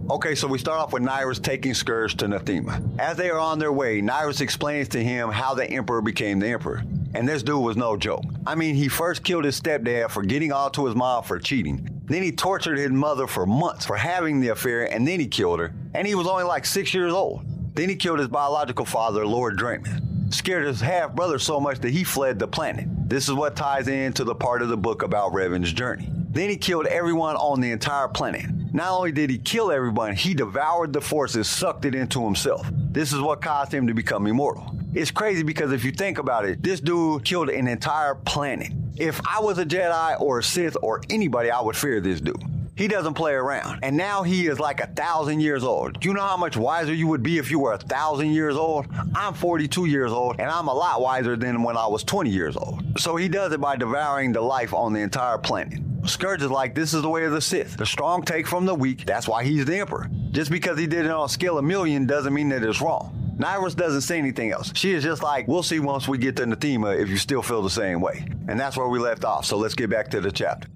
Okay, 0.10 0.36
so 0.36 0.48
we 0.48 0.60
start 0.60 0.80
off 0.80 0.94
with 0.94 1.04
Nyriss 1.04 1.42
taking 1.42 1.74
Scourge 1.74 2.16
to 2.18 2.28
Nathema. 2.28 2.82
As 2.98 3.18
they 3.18 3.30
are 3.30 3.40
on 3.40 3.60
their 3.60 3.74
way, 3.74 4.02
Nyriss 4.02 4.40
explains 4.40 4.88
to 4.90 5.04
him 5.04 5.30
how 5.32 5.54
the 5.54 5.70
Emperor 5.70 6.02
became 6.02 6.40
the 6.40 6.48
Emperor. 6.48 6.84
And 7.14 7.28
this 7.28 7.44
dude 7.44 7.64
was 7.64 7.78
no 7.78 7.98
joke. 7.98 8.24
I 8.46 8.56
mean, 8.56 8.76
he 8.76 8.88
first 8.88 9.24
killed 9.24 9.46
his 9.46 9.60
stepdad 9.60 10.12
for 10.12 10.24
getting 10.24 10.52
all 10.52 10.70
to 10.72 10.86
his 10.86 10.96
mom 10.96 11.24
for 11.24 11.40
cheating. 11.40 11.90
Then 12.06 12.24
he 12.24 12.32
tortured 12.32 12.78
his 12.78 12.92
mother 12.92 13.28
for 13.28 13.46
months 13.46 13.86
for 13.86 13.98
having 13.98 14.40
the 14.40 14.50
affair, 14.50 14.92
and 14.92 15.08
then 15.08 15.20
he 15.20 15.28
killed 15.28 15.60
her. 15.60 15.74
And 15.94 16.08
he 16.08 16.16
was 16.16 16.28
only 16.28 16.44
like 16.44 16.66
six 16.66 16.94
years 16.94 17.12
old. 17.12 17.46
Then 17.76 17.90
he 17.90 17.96
killed 17.96 18.20
his 18.20 18.28
biological 18.28 18.86
father, 18.86 19.26
Lord 19.26 19.58
Draymond. 19.58 20.34
Scared 20.34 20.66
his 20.66 20.82
half 20.82 21.14
brother 21.16 21.40
so 21.40 21.60
much 21.60 21.80
that 21.80 21.92
he 21.92 22.04
fled 22.04 22.40
the 22.40 22.48
planet. 22.48 22.86
This 23.10 23.28
is 23.28 23.34
what 23.34 23.56
ties 23.56 23.88
into 23.88 24.24
the 24.24 24.36
part 24.36 24.62
of 24.62 24.70
the 24.70 24.78
book 24.78 25.04
about 25.04 25.34
Revan's 25.34 25.72
journey. 25.72 26.10
Then 26.30 26.50
he 26.50 26.58
killed 26.58 26.86
everyone 26.88 27.36
on 27.36 27.62
the 27.62 27.72
entire 27.72 28.08
planet. 28.08 28.46
Not 28.74 28.92
only 28.92 29.12
did 29.12 29.30
he 29.30 29.38
kill 29.38 29.72
everyone, 29.72 30.16
he 30.16 30.34
devoured 30.34 30.94
the 30.94 31.02
forces, 31.02 31.48
sucked 31.48 31.86
it 31.86 31.96
into 31.96 32.24
himself. 32.24 32.70
This 32.74 33.14
is 33.14 33.20
what 33.20 33.42
caused 33.42 33.74
him 33.74 33.88
to 33.88 33.94
become 33.94 34.28
immortal. 34.28 34.77
It's 34.94 35.12
crazy 35.12 35.44
because 35.44 35.72
if 35.74 35.84
you 35.84 35.92
think 35.92 36.18
about 36.18 36.46
it, 36.46 36.64
this 36.64 36.80
dude 36.80 37.26
killed 37.26 37.50
an 37.50 37.68
entire 37.68 38.16
planet. 38.16 38.72
If 38.96 39.22
I 39.28 39.40
was 39.42 39.58
a 39.58 39.66
Jedi 39.66 40.20
or 40.20 40.40
a 40.40 40.44
Sith 40.44 40.78
or 40.82 41.02
anybody, 41.10 41.52
I 41.52 41.62
would 41.62 41.76
fear 41.76 42.02
this 42.02 42.22
dude. 42.22 42.42
He 42.78 42.88
doesn't 42.88 43.16
play 43.16 43.34
around. 43.34 43.80
And 43.82 43.98
now 43.98 44.22
he 44.22 44.46
is 44.46 44.60
like 44.60 44.80
a 44.82 44.88
thousand 44.88 45.40
years 45.40 45.64
old. 45.64 46.00
Do 46.00 46.08
you 46.08 46.14
know 46.14 46.22
how 46.22 46.38
much 46.38 46.56
wiser 46.56 46.94
you 46.94 47.08
would 47.08 47.24
be 47.24 47.40
if 47.40 47.50
you 47.50 47.60
were 47.60 47.74
a 47.74 47.78
thousand 47.80 48.32
years 48.32 48.56
old? 48.56 48.88
I'm 49.16 49.34
42 49.34 49.86
years 49.86 50.12
old 50.12 50.40
and 50.40 50.50
I'm 50.50 50.68
a 50.68 50.74
lot 50.74 51.02
wiser 51.02 51.36
than 51.36 51.64
when 51.64 51.76
I 51.76 51.88
was 51.88 52.04
20 52.04 52.30
years 52.30 52.56
old. 52.56 53.00
So 53.00 53.16
he 53.16 53.28
does 53.28 53.52
it 53.52 53.60
by 53.60 53.78
devouring 53.78 54.32
the 54.32 54.42
life 54.42 54.76
on 54.76 54.94
the 54.94 55.00
entire 55.00 55.40
planet. 55.40 55.80
Scourge 56.06 56.44
is 56.44 56.52
like, 56.52 56.76
this 56.76 56.94
is 56.94 57.02
the 57.02 57.10
way 57.10 57.26
of 57.26 57.32
the 57.32 57.42
Sith. 57.42 57.78
The 57.78 57.86
strong 57.86 58.22
take 58.22 58.48
from 58.48 58.68
the 58.68 58.76
weak. 58.76 59.06
That's 59.06 59.28
why 59.28 59.44
he's 59.44 59.66
the 59.66 59.80
Emperor. 59.80 60.08
Just 60.32 60.52
because 60.52 60.78
he 60.78 60.86
did 60.86 61.06
it 61.06 61.12
on 61.12 61.26
a 61.26 61.30
scale 61.30 61.58
of 61.58 61.66
million 61.66 62.06
doesn't 62.06 62.34
mean 62.34 62.50
that 62.50 62.64
it's 62.64 62.80
wrong. 62.80 63.17
Nyriss 63.38 63.76
doesn't 63.76 64.02
say 64.02 64.18
anything 64.18 64.52
else. 64.52 64.72
She 64.74 64.94
is 64.94 65.04
just 65.04 65.22
like, 65.22 65.48
we'll 65.48 65.62
see 65.62 65.80
once 65.80 66.08
we 66.08 66.18
get 66.18 66.36
to 66.38 66.44
Nathema 66.46 67.00
if 67.00 67.08
you 67.08 67.18
still 67.18 67.44
feel 67.44 67.62
the 67.62 67.70
same 67.70 68.02
way. 68.02 68.26
And 68.48 68.60
that's 68.60 68.76
where 68.76 68.88
we 68.88 68.98
left 68.98 69.24
off. 69.24 69.46
So 69.46 69.58
let's 69.58 69.76
get 69.76 69.92
back 69.92 70.10
to 70.12 70.22
the 70.22 70.32
chapter. 70.32 70.68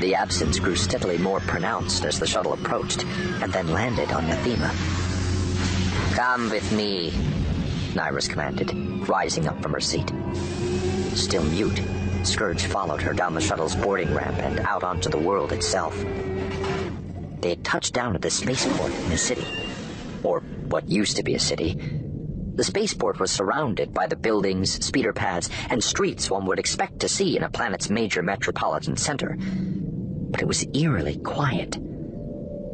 The 0.00 0.14
absence 0.14 0.58
grew 0.58 0.74
steadily 0.74 1.18
more 1.18 1.40
pronounced 1.40 2.06
as 2.06 2.18
the 2.18 2.26
shuttle 2.26 2.54
approached 2.54 3.04
and 3.42 3.52
then 3.52 3.68
landed 3.68 4.10
on 4.10 4.24
Nathema. 4.24 4.70
Come 6.16 6.48
with 6.48 6.72
me, 6.72 7.10
Nyriss 7.92 8.28
commanded, 8.28 8.72
rising 9.06 9.48
up 9.48 9.62
from 9.62 9.74
her 9.74 9.80
seat. 9.80 10.10
Still 11.14 11.44
mute, 11.44 11.82
Scourge 12.24 12.64
followed 12.64 13.02
her 13.02 13.12
down 13.12 13.34
the 13.34 13.40
shuttle's 13.40 13.76
boarding 13.76 14.14
ramp 14.14 14.38
and 14.38 14.60
out 14.60 14.82
onto 14.82 15.10
the 15.10 15.18
world 15.18 15.52
itself. 15.52 15.94
They 17.40 17.50
had 17.50 17.64
touched 17.64 17.92
down 17.92 18.14
at 18.14 18.22
the 18.22 18.30
spaceport 18.30 18.92
in 18.92 19.10
the 19.10 19.18
city, 19.18 19.46
or 20.24 20.40
what 20.68 20.88
used 20.88 21.16
to 21.16 21.22
be 21.22 21.34
a 21.34 21.40
city. 21.40 21.78
The 22.54 22.64
spaceport 22.64 23.18
was 23.18 23.30
surrounded 23.30 23.94
by 23.94 24.06
the 24.06 24.16
buildings, 24.16 24.84
speeder 24.84 25.14
pads, 25.14 25.48
and 25.70 25.82
streets 25.82 26.30
one 26.30 26.44
would 26.46 26.58
expect 26.58 27.00
to 27.00 27.08
see 27.08 27.36
in 27.36 27.42
a 27.42 27.50
planet's 27.50 27.88
major 27.88 28.22
metropolitan 28.22 28.96
center. 28.96 29.38
But 29.38 30.42
it 30.42 30.48
was 30.48 30.66
eerily 30.74 31.16
quiet. 31.16 31.78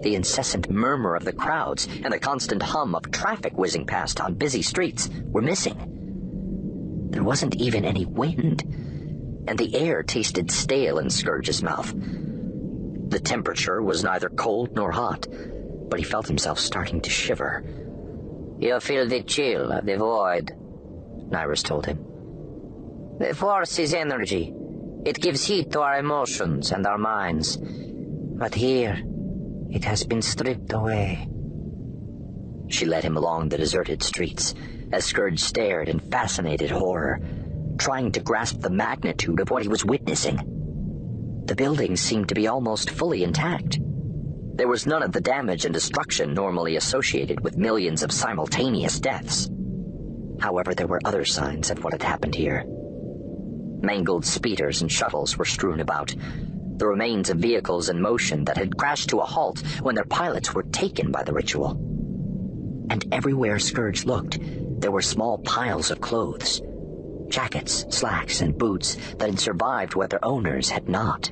The 0.03 0.15
incessant 0.17 0.69
murmur 0.69 1.15
of 1.15 1.25
the 1.25 1.33
crowds 1.33 1.87
and 2.03 2.13
the 2.13 2.19
constant 2.19 2.63
hum 2.63 2.95
of 2.95 3.11
traffic 3.11 3.57
whizzing 3.57 3.87
past 3.87 4.21
on 4.21 4.35
busy 4.35 4.63
streets 4.63 5.09
were 5.27 5.43
missing. 5.43 7.09
There 7.11 7.25
wasn't 7.25 7.57
even 7.57 7.85
any 7.85 8.05
wind, 8.05 8.63
and 9.47 9.59
the 9.59 9.77
air 9.77 10.03
tasted 10.03 10.51
stale 10.51 10.99
in 10.99 11.09
Scourge's 11.09 11.63
mouth. 11.63 11.93
The 13.11 13.21
temperature 13.21 13.81
was 13.81 14.05
neither 14.05 14.29
cold 14.29 14.75
nor 14.75 14.91
hot, 14.91 15.27
but 15.89 15.99
he 15.99 16.05
felt 16.05 16.27
himself 16.27 16.59
starting 16.59 17.01
to 17.01 17.11
shiver. 17.11 17.65
You 18.59 18.81
feel 18.81 19.09
the 19.09 19.23
chill 19.23 19.73
of 19.73 19.87
the 19.87 19.97
void, 19.97 20.53
Nyriss 21.31 21.63
told 21.63 21.87
him. 21.87 22.05
The 23.19 23.35
Force 23.35 23.79
is 23.79 23.95
energy. 23.95 24.55
It 25.05 25.21
gives 25.21 25.45
heat 25.45 25.73
to 25.73 25.81
our 25.81 25.99
emotions 25.99 26.73
and 26.73 26.87
our 26.87 26.99
minds. 26.99 27.57
But 27.61 28.55
here, 28.55 29.03
it 29.71 29.85
has 29.85 30.05
been 30.05 30.23
stripped 30.23 30.73
away. 30.73 31.29
She 32.69 32.85
led 32.85 33.05
him 33.05 33.17
along 33.17 33.49
the 33.49 33.59
deserted 33.59 34.03
streets 34.03 34.55
as 34.93 35.05
Scourge 35.05 35.41
stared 35.41 35.89
in 35.89 35.99
fascinated 35.99 36.71
horror, 36.71 37.21
trying 37.79 38.13
to 38.13 38.21
grasp 38.21 38.61
the 38.61 38.71
magnitude 38.71 39.41
of 39.41 39.51
what 39.51 39.63
he 39.63 39.69
was 39.69 39.85
witnessing. 39.85 40.37
The 41.47 41.57
buildings 41.57 42.01
seemed 42.01 42.29
to 42.29 42.35
be 42.35 42.47
almost 42.47 42.91
fully 42.91 43.25
intact. 43.25 43.79
There 44.59 44.67
was 44.67 44.89
none 44.89 45.05
of 45.05 45.13
the 45.13 45.21
damage 45.21 45.65
and 45.65 45.73
destruction 45.73 46.35
normally 46.35 46.75
associated 46.75 47.41
with 47.45 47.57
millions 47.57 48.03
of 48.03 48.11
simultaneous 48.11 48.99
deaths. 48.99 49.49
However, 50.41 50.75
there 50.75 50.89
were 50.89 51.01
other 51.05 51.25
signs 51.25 51.71
of 51.71 51.85
what 51.85 51.93
had 51.93 52.03
happened 52.03 52.35
here. 52.35 52.65
Mangled 53.81 54.27
speeders 54.27 54.83
and 54.83 54.91
shuttles 54.91 55.39
were 55.39 55.45
strewn 55.45 55.79
about, 55.79 56.13
the 56.77 56.89
remains 56.89 57.31
of 57.31 57.39
vehicles 57.39 57.89
in 57.89 58.03
motion 58.03 58.45
that 58.47 58.57
had 58.57 58.77
crashed 58.77 59.11
to 59.11 59.21
a 59.21 59.25
halt 59.25 59.63
when 59.81 59.95
their 59.95 60.05
pilots 60.05 60.53
were 60.53 60.65
taken 60.65 61.13
by 61.13 61.23
the 61.23 61.33
ritual. 61.33 61.77
And 62.91 63.07
everywhere 63.13 63.61
Scourge 63.61 64.07
looked, 64.07 64.41
there 64.81 64.91
were 64.91 65.03
small 65.03 65.39
piles 65.39 65.93
of 65.93 66.01
clothes 66.01 66.61
jackets, 67.29 67.87
slacks, 67.91 68.41
and 68.41 68.59
boots 68.59 68.97
that 69.19 69.31
had 69.31 69.39
survived 69.39 69.95
where 69.95 70.09
their 70.09 70.25
owners 70.25 70.69
had 70.69 70.89
not. 70.89 71.31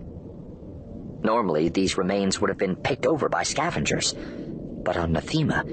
Normally, 1.26 1.68
these 1.70 1.98
remains 1.98 2.40
would 2.40 2.50
have 2.50 2.56
been 2.56 2.76
picked 2.76 3.04
over 3.04 3.28
by 3.28 3.42
scavengers, 3.42 4.14
but 4.84 4.96
on 4.96 5.12
Nathema, 5.12 5.64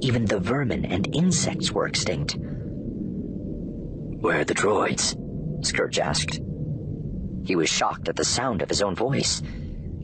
even 0.00 0.24
the 0.24 0.38
vermin 0.38 0.84
and 0.84 1.12
insects 1.12 1.72
were 1.72 1.88
extinct. 1.88 2.36
Where 4.20 4.42
are 4.42 4.44
the 4.44 4.54
droids? 4.54 5.16
Scourge 5.66 5.98
asked. 5.98 6.40
He 7.44 7.56
was 7.56 7.68
shocked 7.68 8.08
at 8.08 8.14
the 8.14 8.24
sound 8.24 8.62
of 8.62 8.68
his 8.68 8.82
own 8.82 8.94
voice. 8.94 9.42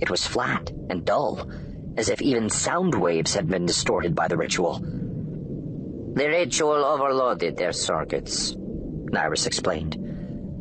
It 0.00 0.10
was 0.10 0.26
flat 0.26 0.72
and 0.90 1.04
dull, 1.04 1.48
as 1.96 2.08
if 2.08 2.20
even 2.20 2.50
sound 2.50 2.92
waves 2.92 3.32
had 3.32 3.46
been 3.46 3.64
distorted 3.64 4.16
by 4.16 4.26
the 4.26 4.36
ritual. 4.36 4.80
The 4.80 6.26
ritual 6.28 6.84
overloaded 6.84 7.56
their 7.56 7.72
circuits, 7.72 8.56
Nyriss 8.56 9.46
explained, 9.46 9.94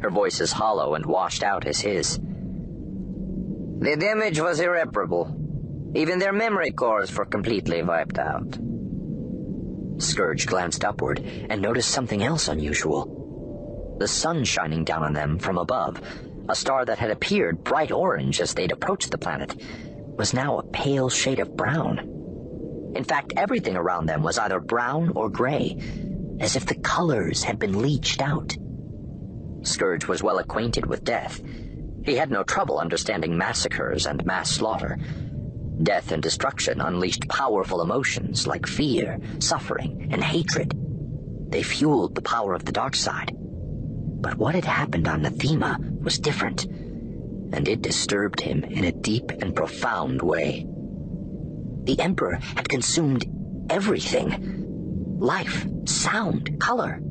her 0.03 0.11
voice 0.11 0.39
as 0.39 0.51
hollow 0.51 0.93
and 0.93 1.03
washed 1.07 1.41
out 1.41 1.65
as 1.65 1.79
his. 1.79 2.19
The 3.77 3.97
damage 3.97 4.39
was 4.39 4.59
irreparable. 4.59 5.91
Even 5.95 6.19
their 6.19 6.33
memory 6.33 6.71
cores 6.71 7.15
were 7.15 7.25
completely 7.25 7.83
wiped 7.83 8.17
out. 8.17 8.57
Scourge 9.97 10.45
glanced 10.45 10.83
upward 10.83 11.19
and 11.19 11.61
noticed 11.61 11.91
something 11.91 12.23
else 12.23 12.47
unusual. 12.47 13.95
The 13.99 14.07
sun 14.07 14.43
shining 14.43 14.83
down 14.83 15.03
on 15.03 15.13
them 15.13 15.39
from 15.39 15.57
above, 15.57 16.01
a 16.49 16.55
star 16.55 16.85
that 16.85 16.99
had 16.99 17.11
appeared 17.11 17.63
bright 17.63 17.91
orange 17.91 18.41
as 18.41 18.53
they'd 18.53 18.71
approached 18.71 19.11
the 19.11 19.17
planet, 19.17 19.55
was 20.17 20.33
now 20.33 20.57
a 20.57 20.63
pale 20.63 21.09
shade 21.09 21.39
of 21.39 21.55
brown. 21.55 21.99
In 22.95 23.03
fact, 23.03 23.33
everything 23.35 23.75
around 23.75 24.05
them 24.05 24.23
was 24.23 24.37
either 24.37 24.59
brown 24.59 25.11
or 25.15 25.29
gray, 25.29 25.77
as 26.39 26.55
if 26.55 26.65
the 26.65 26.75
colors 26.75 27.43
had 27.43 27.59
been 27.59 27.81
leached 27.81 28.21
out. 28.21 28.55
Scourge 29.63 30.07
was 30.07 30.23
well 30.23 30.39
acquainted 30.39 30.85
with 30.85 31.03
death. 31.03 31.41
He 32.05 32.15
had 32.15 32.29
no 32.29 32.43
trouble 32.43 32.77
understanding 32.77 33.35
massacres 33.35 34.05
and 34.05 34.23
mass 34.25 34.51
slaughter. 34.51 34.97
Death 35.81 36.11
and 36.11 36.21
destruction 36.21 36.79
unleashed 36.79 37.27
powerful 37.27 37.81
emotions 37.81 38.45
like 38.45 38.67
fear, 38.67 39.19
suffering, 39.39 40.09
and 40.11 40.23
hatred. 40.23 40.73
They 41.49 41.63
fueled 41.63 42.13
the 42.13 42.21
power 42.21 42.53
of 42.53 42.63
the 42.63 42.71
dark 42.71 42.95
side. 42.95 43.35
But 43.35 44.37
what 44.37 44.53
had 44.55 44.65
happened 44.65 45.07
on 45.07 45.23
Nathema 45.23 45.77
was 46.01 46.19
different, 46.19 46.65
and 46.65 47.67
it 47.67 47.81
disturbed 47.81 48.39
him 48.39 48.63
in 48.63 48.83
a 48.83 48.91
deep 48.91 49.31
and 49.31 49.55
profound 49.55 50.21
way. 50.21 50.67
The 51.85 51.99
Emperor 51.99 52.35
had 52.35 52.69
consumed 52.69 53.25
everything 53.69 55.17
life, 55.19 55.67
sound, 55.85 56.59
color, 56.59 57.01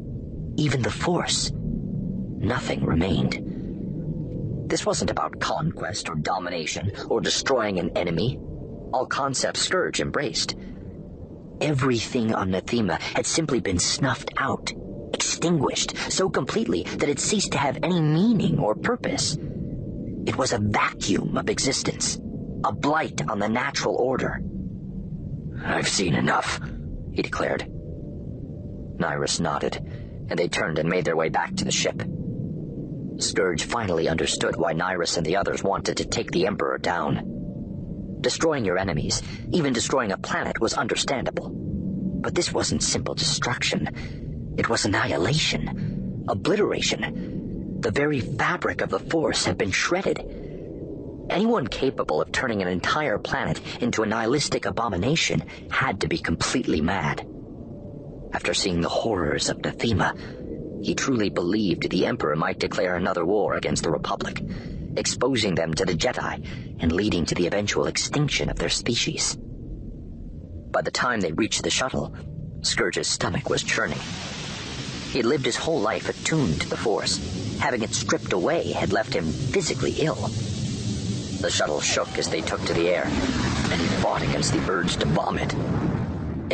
even 0.57 0.83
the 0.83 0.91
Force. 0.91 1.53
Nothing 1.55 2.85
remained. 2.85 3.54
This 4.75 4.85
wasn't 4.85 5.13
about 5.13 5.39
conquest 5.39 6.09
or 6.09 6.17
domination 6.17 6.91
or 7.09 7.21
destroying 7.21 7.79
an 7.79 7.97
enemy. 7.97 8.41
All 8.93 9.07
concepts 9.07 9.61
Scourge 9.61 10.01
embraced. 10.01 10.57
Everything 11.61 12.35
on 12.35 12.51
Nathema 12.51 12.99
had 12.99 13.25
simply 13.25 13.61
been 13.61 13.79
snuffed 13.79 14.33
out, 14.37 14.73
extinguished 15.13 15.97
so 16.11 16.29
completely 16.29 16.83
that 16.83 17.09
it 17.09 17.21
ceased 17.21 17.53
to 17.53 17.59
have 17.59 17.79
any 17.85 18.01
meaning 18.01 18.59
or 18.59 18.75
purpose. 18.75 19.39
It 20.27 20.37
was 20.37 20.53
a 20.53 20.59
vacuum 20.59 21.37
of 21.37 21.49
existence, 21.49 22.19
a 22.65 22.73
blight 22.73 23.23
on 23.29 23.39
the 23.39 23.49
natural 23.49 23.95
order. 23.95 24.43
I've 25.65 25.87
seen 25.87 26.17
enough, 26.17 26.61
he 27.13 27.23
declared. 27.23 27.61
Nyriss 28.99 29.39
nodded, 29.39 29.77
and 30.29 30.37
they 30.37 30.49
turned 30.49 30.81
and 30.81 30.89
made 30.89 31.05
their 31.05 31.15
way 31.15 31.29
back 31.29 31.55
to 31.55 31.65
the 31.65 31.71
ship. 31.71 32.03
Scourge 33.19 33.65
finally 33.65 34.09
understood 34.09 34.57
why 34.57 34.75
Nyriss 34.75 35.17
and 35.17 35.27
the 35.27 35.37
others 35.37 35.63
wanted 35.63 35.99
to 35.99 36.05
take 36.05 36.31
the 36.31 36.47
Emperor 36.47 36.79
down. 36.79 38.19
Destroying 38.21 38.65
your 38.65 38.79
enemies, 38.79 39.23
even 39.53 39.73
destroying 39.73 40.13
a 40.13 40.19
planet, 40.19 40.61
was 40.61 40.75
understandable. 40.75 41.51
But 41.51 42.35
this 42.35 42.53
wasn't 42.53 42.83
simple 42.83 43.15
destruction. 43.15 44.55
It 44.57 44.69
was 44.69 44.85
annihilation, 44.85 46.25
obliteration. 46.29 47.81
The 47.81 47.91
very 47.91 48.21
fabric 48.21 48.81
of 48.81 48.91
the 48.91 48.99
Force 48.99 49.45
had 49.45 49.59
been 49.59 49.71
shredded 49.71 50.19
Anyone 51.31 51.67
capable 51.67 52.21
of 52.21 52.33
turning 52.33 52.61
an 52.61 52.69
entire 52.69 53.19
planet 53.19 53.61
into 53.81 54.03
a 54.03 54.07
nihilistic 54.07 54.67
abomination 54.67 55.43
had 55.71 56.01
to 56.03 56.09
be 56.09 56.19
completely 56.19 56.81
mad. 56.81 57.27
After 58.33 58.53
seeing 58.53 58.81
the 58.81 58.89
horrors 58.89 59.49
of 59.49 59.59
Nathema, 59.59 60.15
he 60.85 60.95
truly 60.95 61.31
believed 61.31 61.89
the 61.89 62.05
Emperor 62.05 62.37
might 62.37 62.59
declare 62.59 62.97
another 62.97 63.25
war 63.25 63.55
against 63.55 63.83
the 63.83 63.91
Republic, 63.91 64.43
exposing 64.99 65.55
them 65.55 65.73
to 65.73 65.87
the 65.87 65.95
Jedi 65.95 66.47
and 66.79 66.93
leading 66.93 67.25
to 67.25 67.35
the 67.35 67.47
eventual 67.47 67.87
extinction 67.87 68.51
of 68.51 68.59
their 68.59 68.69
species. 68.69 69.35
By 70.71 70.83
the 70.83 70.91
time 70.91 71.23
they 71.23 71.33
reached 71.33 71.63
the 71.63 71.71
shuttle, 71.71 72.15
Scourge's 72.61 73.09
stomach 73.09 73.49
was 73.49 73.63
churning. 73.63 73.99
He 75.11 75.21
had 75.21 75.25
lived 75.25 75.47
his 75.47 75.57
whole 75.57 75.81
life 75.81 76.11
attuned 76.11 76.61
to 76.61 76.69
the 76.69 76.77
Force. 76.77 77.59
Having 77.61 77.83
it 77.85 77.95
stripped 77.95 78.35
away 78.35 78.73
had 78.73 78.93
left 78.93 79.15
him 79.15 79.25
physically 79.25 79.93
ill. 80.01 80.29
The 81.41 81.51
shuttle 81.51 81.81
shook 81.81 82.19
as 82.19 82.29
they 82.29 82.43
took 82.43 82.63
to 82.67 82.75
the 82.75 82.91
air, 82.91 83.05
and 83.05 83.81
he 83.81 83.87
fought 84.03 84.21
against 84.21 84.53
the 84.53 84.71
urge 84.71 84.97
to 84.97 85.07
vomit. 85.07 85.55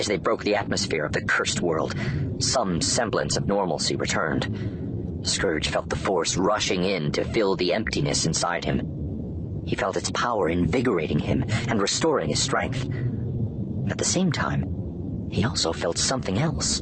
As 0.00 0.06
they 0.06 0.16
broke 0.16 0.44
the 0.44 0.56
atmosphere 0.56 1.04
of 1.04 1.12
the 1.12 1.20
cursed 1.20 1.60
world, 1.60 1.94
some 2.38 2.80
semblance 2.80 3.36
of 3.36 3.46
normalcy 3.46 3.96
returned. 3.96 5.20
Scourge 5.28 5.68
felt 5.68 5.90
the 5.90 5.94
force 5.94 6.38
rushing 6.38 6.84
in 6.84 7.12
to 7.12 7.22
fill 7.22 7.54
the 7.54 7.74
emptiness 7.74 8.24
inside 8.24 8.64
him. 8.64 9.62
He 9.66 9.76
felt 9.76 9.98
its 9.98 10.10
power 10.10 10.48
invigorating 10.48 11.18
him 11.18 11.44
and 11.68 11.82
restoring 11.82 12.30
his 12.30 12.42
strength. 12.42 12.88
At 13.90 13.98
the 13.98 14.06
same 14.06 14.32
time, 14.32 15.28
he 15.30 15.44
also 15.44 15.70
felt 15.70 15.98
something 15.98 16.38
else. 16.38 16.80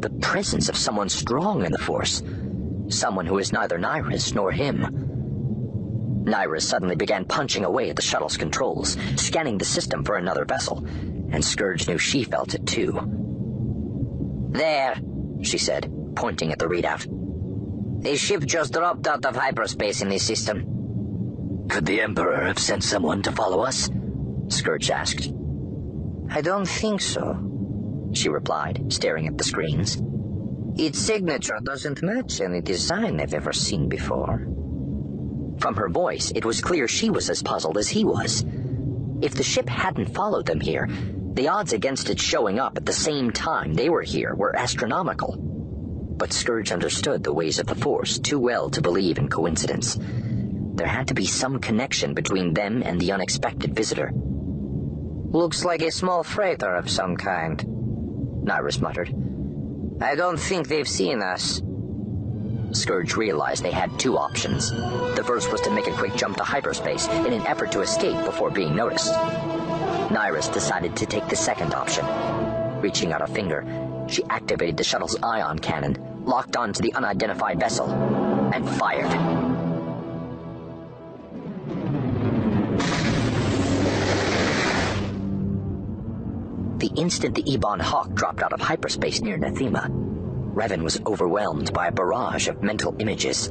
The 0.00 0.10
presence 0.20 0.68
of 0.68 0.76
someone 0.76 1.10
strong 1.10 1.64
in 1.64 1.70
the 1.70 1.78
force. 1.78 2.24
Someone 2.88 3.26
who 3.26 3.38
is 3.38 3.52
neither 3.52 3.78
Nyriss 3.78 4.34
nor 4.34 4.50
him. 4.50 4.80
Nyriss 6.24 6.62
suddenly 6.62 6.96
began 6.96 7.24
punching 7.24 7.64
away 7.64 7.88
at 7.90 7.94
the 7.94 8.02
shuttle's 8.02 8.36
controls, 8.36 8.96
scanning 9.14 9.58
the 9.58 9.64
system 9.64 10.02
for 10.02 10.16
another 10.16 10.44
vessel, 10.44 10.84
and 11.32 11.44
Scourge 11.44 11.88
knew 11.88 11.98
she 11.98 12.24
felt 12.24 12.54
it 12.54 12.66
too. 12.66 12.98
There, 14.50 14.94
she 15.42 15.58
said, 15.58 15.90
pointing 16.14 16.52
at 16.52 16.58
the 16.58 16.66
readout. 16.66 17.06
The 18.02 18.16
ship 18.16 18.44
just 18.44 18.72
dropped 18.72 19.06
out 19.06 19.24
of 19.24 19.34
hyperspace 19.34 20.02
in 20.02 20.08
this 20.08 20.26
system. 20.26 21.66
Could 21.68 21.86
the 21.86 22.00
Emperor 22.00 22.44
have 22.44 22.58
sent 22.58 22.84
someone 22.84 23.22
to 23.22 23.32
follow 23.32 23.60
us? 23.60 23.88
Scourge 24.48 24.90
asked. 24.90 25.32
I 26.28 26.40
don't 26.40 26.68
think 26.68 27.00
so, 27.00 28.10
she 28.12 28.28
replied, 28.28 28.92
staring 28.92 29.26
at 29.26 29.38
the 29.38 29.44
screens. 29.44 30.02
Its 30.76 30.98
signature 30.98 31.58
doesn't 31.62 32.02
match 32.02 32.40
any 32.40 32.60
design 32.60 33.20
I've 33.20 33.34
ever 33.34 33.52
seen 33.52 33.88
before. 33.88 34.38
From 35.58 35.74
her 35.76 35.88
voice, 35.88 36.32
it 36.34 36.44
was 36.44 36.60
clear 36.60 36.88
she 36.88 37.10
was 37.10 37.30
as 37.30 37.42
puzzled 37.42 37.78
as 37.78 37.88
he 37.88 38.04
was. 38.04 38.44
If 39.20 39.34
the 39.34 39.42
ship 39.42 39.68
hadn't 39.68 40.14
followed 40.14 40.46
them 40.46 40.60
here, 40.60 40.88
the 41.34 41.48
odds 41.48 41.72
against 41.72 42.10
it 42.10 42.20
showing 42.20 42.58
up 42.58 42.76
at 42.76 42.84
the 42.84 42.92
same 42.92 43.30
time 43.30 43.74
they 43.74 43.88
were 43.88 44.02
here 44.02 44.34
were 44.34 44.56
astronomical. 44.56 45.36
But 45.36 46.32
Scourge 46.32 46.70
understood 46.72 47.24
the 47.24 47.32
ways 47.32 47.58
of 47.58 47.66
the 47.66 47.74
Force 47.74 48.18
too 48.18 48.38
well 48.38 48.70
to 48.70 48.82
believe 48.82 49.18
in 49.18 49.28
coincidence. 49.28 49.98
There 50.74 50.86
had 50.86 51.08
to 51.08 51.14
be 51.14 51.26
some 51.26 51.58
connection 51.58 52.14
between 52.14 52.54
them 52.54 52.82
and 52.82 53.00
the 53.00 53.12
unexpected 53.12 53.74
visitor. 53.74 54.12
Looks 54.14 55.64
like 55.64 55.82
a 55.82 55.90
small 55.90 56.22
freighter 56.22 56.74
of 56.74 56.90
some 56.90 57.16
kind, 57.16 57.64
Nyriss 58.44 58.80
muttered. 58.80 59.14
I 60.02 60.14
don't 60.14 60.38
think 60.38 60.68
they've 60.68 60.88
seen 60.88 61.22
us. 61.22 61.62
Scourge 62.72 63.16
realized 63.16 63.62
they 63.62 63.70
had 63.70 63.98
two 63.98 64.18
options. 64.18 64.70
The 64.70 65.24
first 65.24 65.52
was 65.52 65.60
to 65.62 65.70
make 65.70 65.86
a 65.86 65.92
quick 65.92 66.14
jump 66.16 66.36
to 66.38 66.44
hyperspace 66.44 67.06
in 67.08 67.32
an 67.32 67.46
effort 67.46 67.72
to 67.72 67.80
escape 67.80 68.24
before 68.24 68.50
being 68.50 68.74
noticed. 68.74 69.12
Nyriss 70.10 70.52
decided 70.52 70.96
to 70.96 71.06
take 71.06 71.28
the 71.28 71.36
second 71.36 71.74
option. 71.74 72.06
Reaching 72.80 73.12
out 73.12 73.22
a 73.22 73.26
finger, 73.26 73.64
she 74.08 74.24
activated 74.30 74.76
the 74.76 74.84
shuttle's 74.84 75.16
ion 75.22 75.58
cannon, 75.58 75.96
locked 76.24 76.56
onto 76.56 76.82
the 76.82 76.94
unidentified 76.94 77.58
vessel, 77.60 77.90
and 78.52 78.68
fired. 78.68 79.10
The 86.78 86.90
instant 86.96 87.34
the 87.34 87.50
Ebon 87.50 87.80
Hawk 87.80 88.12
dropped 88.14 88.42
out 88.42 88.52
of 88.52 88.60
hyperspace 88.60 89.20
near 89.20 89.38
Nathema, 89.38 89.88
Revan 90.54 90.82
was 90.82 91.00
overwhelmed 91.06 91.72
by 91.72 91.86
a 91.86 91.92
barrage 91.92 92.46
of 92.46 92.62
mental 92.62 92.94
images. 92.98 93.50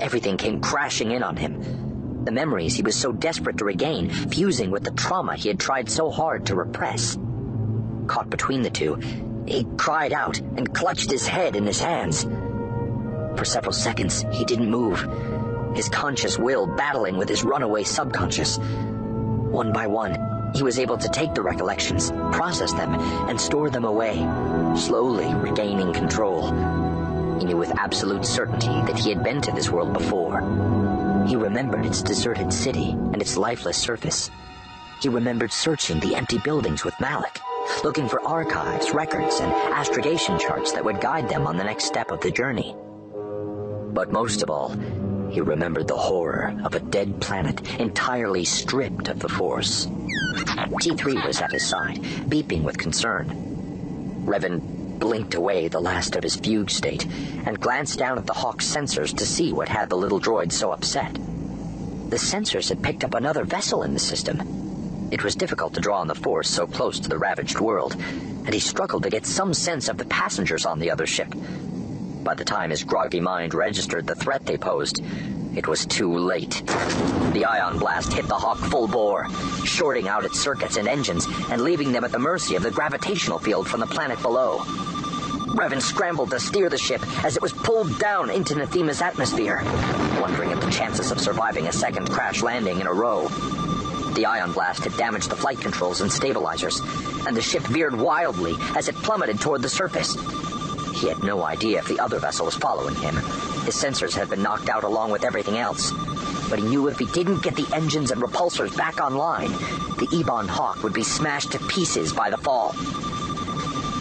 Everything 0.00 0.36
came 0.36 0.60
crashing 0.60 1.12
in 1.12 1.22
on 1.22 1.36
him. 1.36 1.62
The 2.26 2.32
memories 2.32 2.74
he 2.74 2.82
was 2.82 2.96
so 2.96 3.12
desperate 3.12 3.56
to 3.58 3.64
regain, 3.64 4.10
fusing 4.10 4.72
with 4.72 4.82
the 4.82 4.90
trauma 4.90 5.36
he 5.36 5.46
had 5.46 5.60
tried 5.60 5.88
so 5.88 6.10
hard 6.10 6.44
to 6.46 6.56
repress. 6.56 7.16
Caught 8.08 8.30
between 8.30 8.62
the 8.62 8.70
two, 8.70 8.96
he 9.46 9.64
cried 9.76 10.12
out 10.12 10.40
and 10.40 10.74
clutched 10.74 11.08
his 11.08 11.28
head 11.28 11.54
in 11.54 11.64
his 11.64 11.80
hands. 11.80 12.24
For 13.38 13.44
several 13.44 13.72
seconds, 13.72 14.24
he 14.32 14.44
didn't 14.44 14.68
move, 14.68 15.08
his 15.76 15.88
conscious 15.88 16.36
will 16.36 16.66
battling 16.66 17.16
with 17.16 17.28
his 17.28 17.44
runaway 17.44 17.84
subconscious. 17.84 18.58
One 18.58 19.72
by 19.72 19.86
one, 19.86 20.50
he 20.52 20.64
was 20.64 20.80
able 20.80 20.98
to 20.98 21.08
take 21.08 21.32
the 21.32 21.42
recollections, 21.42 22.10
process 22.32 22.72
them, 22.72 22.92
and 23.28 23.40
store 23.40 23.70
them 23.70 23.84
away, 23.84 24.16
slowly 24.76 25.32
regaining 25.34 25.92
control. 25.92 26.50
He 27.38 27.44
knew 27.44 27.56
with 27.56 27.78
absolute 27.78 28.24
certainty 28.24 28.82
that 28.86 28.98
he 28.98 29.10
had 29.10 29.22
been 29.22 29.40
to 29.42 29.52
this 29.52 29.70
world 29.70 29.92
before. 29.92 30.42
He 31.26 31.34
remembered 31.34 31.84
its 31.84 32.02
deserted 32.02 32.52
city 32.52 32.90
and 32.90 33.20
its 33.20 33.36
lifeless 33.36 33.76
surface. 33.76 34.30
He 35.00 35.08
remembered 35.08 35.52
searching 35.52 35.98
the 35.98 36.14
empty 36.14 36.38
buildings 36.38 36.84
with 36.84 36.94
Malak, 37.00 37.40
looking 37.82 38.08
for 38.08 38.24
archives, 38.24 38.92
records, 38.92 39.40
and 39.40 39.52
astrogation 39.52 40.38
charts 40.38 40.72
that 40.72 40.84
would 40.84 41.00
guide 41.00 41.28
them 41.28 41.46
on 41.46 41.56
the 41.56 41.64
next 41.64 41.84
step 41.84 42.12
of 42.12 42.20
the 42.20 42.30
journey. 42.30 42.76
But 43.92 44.12
most 44.12 44.42
of 44.42 44.50
all, 44.50 44.70
he 45.30 45.40
remembered 45.40 45.88
the 45.88 45.96
horror 45.96 46.54
of 46.64 46.74
a 46.74 46.80
dead 46.80 47.20
planet 47.20 47.60
entirely 47.80 48.44
stripped 48.44 49.08
of 49.08 49.18
the 49.18 49.28
Force. 49.28 49.86
T3 49.86 51.26
was 51.26 51.40
at 51.40 51.52
his 51.52 51.66
side, 51.66 51.96
beeping 52.28 52.62
with 52.62 52.78
concern. 52.78 53.28
Revan 54.26 54.75
blinked 54.98 55.34
away 55.34 55.68
the 55.68 55.80
last 55.80 56.16
of 56.16 56.22
his 56.22 56.36
fugue 56.36 56.70
state 56.70 57.06
and 57.46 57.60
glanced 57.60 57.98
down 57.98 58.18
at 58.18 58.26
the 58.26 58.32
Hawk's 58.32 58.66
sensors 58.66 59.16
to 59.16 59.26
see 59.26 59.52
what 59.52 59.68
had 59.68 59.88
the 59.88 59.96
little 59.96 60.20
droid 60.20 60.52
so 60.52 60.72
upset. 60.72 61.14
The 61.14 62.16
sensors 62.16 62.68
had 62.68 62.82
picked 62.82 63.04
up 63.04 63.14
another 63.14 63.44
vessel 63.44 63.82
in 63.82 63.92
the 63.92 64.00
system. 64.00 65.08
It 65.10 65.24
was 65.24 65.34
difficult 65.34 65.74
to 65.74 65.80
draw 65.80 66.00
on 66.00 66.08
the 66.08 66.14
Force 66.14 66.48
so 66.48 66.66
close 66.66 67.00
to 67.00 67.08
the 67.08 67.18
ravaged 67.18 67.60
world, 67.60 67.94
and 67.94 68.52
he 68.52 68.60
struggled 68.60 69.02
to 69.02 69.10
get 69.10 69.26
some 69.26 69.54
sense 69.54 69.88
of 69.88 69.98
the 69.98 70.04
passengers 70.06 70.66
on 70.66 70.78
the 70.78 70.90
other 70.90 71.06
ship. 71.06 71.32
By 72.22 72.34
the 72.34 72.44
time 72.44 72.70
his 72.70 72.84
groggy 72.84 73.20
mind 73.20 73.54
registered 73.54 74.06
the 74.06 74.14
threat 74.14 74.44
they 74.46 74.56
posed, 74.56 75.00
it 75.56 75.66
was 75.66 75.86
too 75.86 76.12
late. 76.16 76.62
The 77.32 77.46
ion 77.46 77.78
blast 77.78 78.12
hit 78.12 78.28
the 78.28 78.34
Hawk 78.34 78.58
full 78.58 78.86
bore, 78.86 79.28
shorting 79.64 80.06
out 80.06 80.24
its 80.24 80.38
circuits 80.38 80.76
and 80.76 80.86
engines 80.86 81.26
and 81.50 81.62
leaving 81.62 81.92
them 81.92 82.04
at 82.04 82.12
the 82.12 82.18
mercy 82.18 82.56
of 82.56 82.62
the 82.62 82.70
gravitational 82.70 83.38
field 83.38 83.66
from 83.66 83.80
the 83.80 83.86
planet 83.86 84.20
below. 84.20 84.58
Revan 85.56 85.80
scrambled 85.80 86.30
to 86.30 86.38
steer 86.38 86.68
the 86.68 86.76
ship 86.76 87.00
as 87.24 87.36
it 87.36 87.42
was 87.42 87.54
pulled 87.54 87.98
down 87.98 88.28
into 88.28 88.54
Nathema's 88.54 89.00
atmosphere, 89.00 89.62
wondering 90.20 90.52
at 90.52 90.60
the 90.60 90.70
chances 90.70 91.10
of 91.10 91.18
surviving 91.18 91.66
a 91.66 91.72
second 91.72 92.10
crash 92.10 92.42
landing 92.42 92.80
in 92.80 92.86
a 92.86 92.92
row. 92.92 93.28
The 94.14 94.26
ion 94.26 94.52
blast 94.52 94.84
had 94.84 94.96
damaged 94.98 95.30
the 95.30 95.36
flight 95.36 95.60
controls 95.60 96.02
and 96.02 96.12
stabilizers, 96.12 96.80
and 97.26 97.34
the 97.34 97.42
ship 97.42 97.62
veered 97.62 97.98
wildly 97.98 98.54
as 98.76 98.88
it 98.88 98.94
plummeted 98.96 99.40
toward 99.40 99.62
the 99.62 99.68
surface. 99.70 100.14
He 101.00 101.08
had 101.08 101.22
no 101.22 101.42
idea 101.42 101.78
if 101.78 101.88
the 101.88 102.00
other 102.00 102.18
vessel 102.18 102.44
was 102.44 102.54
following 102.54 102.94
him. 102.96 103.16
His 103.66 103.74
sensors 103.74 104.14
had 104.14 104.30
been 104.30 104.42
knocked 104.42 104.68
out 104.68 104.84
along 104.84 105.10
with 105.10 105.24
everything 105.24 105.58
else. 105.58 105.90
But 106.48 106.60
he 106.60 106.64
knew 106.66 106.86
if 106.86 107.00
he 107.00 107.06
didn't 107.06 107.42
get 107.42 107.56
the 107.56 107.66
engines 107.74 108.12
and 108.12 108.22
repulsors 108.22 108.76
back 108.76 109.00
online, 109.00 109.50
the 109.98 110.08
Ebon 110.12 110.46
Hawk 110.46 110.84
would 110.84 110.92
be 110.92 111.02
smashed 111.02 111.50
to 111.50 111.58
pieces 111.66 112.12
by 112.12 112.30
the 112.30 112.36
fall. 112.36 112.74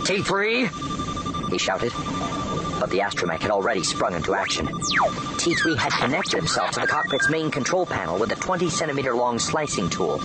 T3! 0.06 1.50
He 1.50 1.58
shouted. 1.58 1.92
But 2.80 2.92
the 2.92 3.00
astromech 3.00 3.40
had 3.40 3.50
already 3.50 3.82
sprung 3.82 4.14
into 4.14 4.36
action. 4.36 4.68
T3 4.68 5.76
had 5.76 5.92
connected 5.94 6.36
himself 6.38 6.70
to 6.72 6.82
the 6.82 6.88
cockpit's 6.88 7.32
main 7.32 7.50
control 7.50 7.88
panel 7.88 8.20
with 8.20 8.32
a 8.34 8.36
20 8.36 8.70
centimeter 8.70 9.16
long 9.16 9.40
slicing 9.40 9.90
tool. 9.90 10.22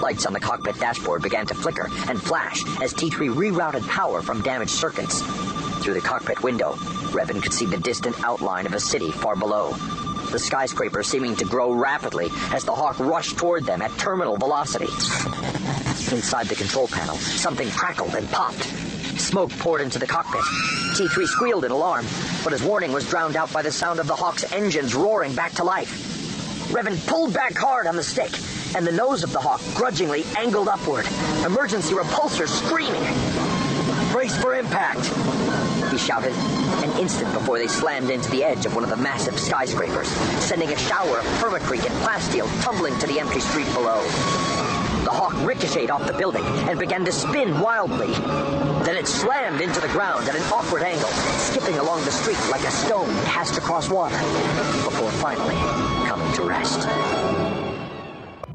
Lights 0.00 0.26
on 0.26 0.32
the 0.32 0.40
cockpit 0.40 0.76
dashboard 0.80 1.22
began 1.22 1.46
to 1.46 1.54
flicker 1.54 1.88
and 2.08 2.20
flash 2.20 2.64
as 2.82 2.92
T3 2.92 3.32
rerouted 3.32 3.86
power 3.86 4.22
from 4.22 4.42
damaged 4.42 4.72
circuits. 4.72 5.22
Through 5.86 5.94
the 5.94 6.00
cockpit 6.00 6.42
window, 6.42 6.72
Revan 7.12 7.40
could 7.40 7.52
see 7.52 7.64
the 7.64 7.76
distant 7.76 8.20
outline 8.24 8.66
of 8.66 8.74
a 8.74 8.80
city 8.80 9.12
far 9.12 9.36
below. 9.36 9.70
The 10.32 10.38
skyscraper 10.40 11.04
seeming 11.04 11.36
to 11.36 11.44
grow 11.44 11.72
rapidly 11.72 12.26
as 12.52 12.64
the 12.64 12.74
Hawk 12.74 12.98
rushed 12.98 13.38
toward 13.38 13.66
them 13.66 13.80
at 13.82 13.96
terminal 13.96 14.36
velocity. 14.36 14.88
Inside 16.12 16.48
the 16.48 16.56
control 16.56 16.88
panel, 16.88 17.14
something 17.14 17.70
crackled 17.70 18.16
and 18.16 18.28
popped. 18.30 18.64
Smoke 19.20 19.52
poured 19.60 19.80
into 19.80 20.00
the 20.00 20.08
cockpit. 20.08 20.40
T3 20.96 21.24
squealed 21.24 21.64
in 21.64 21.70
alarm, 21.70 22.04
but 22.42 22.52
his 22.52 22.64
warning 22.64 22.90
was 22.90 23.08
drowned 23.08 23.36
out 23.36 23.52
by 23.52 23.62
the 23.62 23.70
sound 23.70 24.00
of 24.00 24.08
the 24.08 24.16
Hawk's 24.16 24.52
engines 24.52 24.92
roaring 24.92 25.36
back 25.36 25.52
to 25.52 25.62
life. 25.62 25.92
Revan 26.72 26.98
pulled 27.06 27.32
back 27.32 27.56
hard 27.56 27.86
on 27.86 27.94
the 27.94 28.02
stick, 28.02 28.32
and 28.74 28.84
the 28.84 28.90
nose 28.90 29.22
of 29.22 29.30
the 29.30 29.38
Hawk 29.38 29.60
grudgingly 29.76 30.24
angled 30.36 30.66
upward. 30.66 31.06
Emergency 31.44 31.94
repulsors 31.94 32.48
screaming. 32.48 33.45
Brace 34.16 34.40
for 34.40 34.54
impact! 34.54 35.04
he 35.92 35.98
shouted, 35.98 36.32
an 36.32 36.98
instant 36.98 37.30
before 37.34 37.58
they 37.58 37.66
slammed 37.66 38.08
into 38.08 38.30
the 38.30 38.42
edge 38.42 38.64
of 38.64 38.74
one 38.74 38.82
of 38.82 38.88
the 38.88 38.96
massive 38.96 39.38
skyscrapers, 39.38 40.08
sending 40.42 40.70
a 40.70 40.78
shower 40.78 41.18
of 41.18 41.24
permacrete 41.36 41.84
and 41.84 41.94
plasteel 42.02 42.48
tumbling 42.62 42.98
to 42.98 43.06
the 43.08 43.20
empty 43.20 43.40
street 43.40 43.66
below. 43.74 44.00
The 45.04 45.10
Hawk 45.10 45.34
ricocheted 45.46 45.90
off 45.90 46.06
the 46.06 46.14
building 46.14 46.42
and 46.66 46.78
began 46.78 47.04
to 47.04 47.12
spin 47.12 47.60
wildly. 47.60 48.06
Then 48.86 48.96
it 48.96 49.06
slammed 49.06 49.60
into 49.60 49.82
the 49.82 49.88
ground 49.88 50.26
at 50.30 50.34
an 50.34 50.42
awkward 50.44 50.82
angle, 50.82 51.10
skipping 51.10 51.76
along 51.76 52.02
the 52.06 52.10
street 52.10 52.38
like 52.50 52.62
a 52.62 52.70
stone 52.70 53.10
cast 53.26 53.58
across 53.58 53.90
water, 53.90 54.16
before 54.82 55.10
finally 55.10 55.56
coming 56.08 56.32
to 56.32 56.42
rest. 56.42 56.88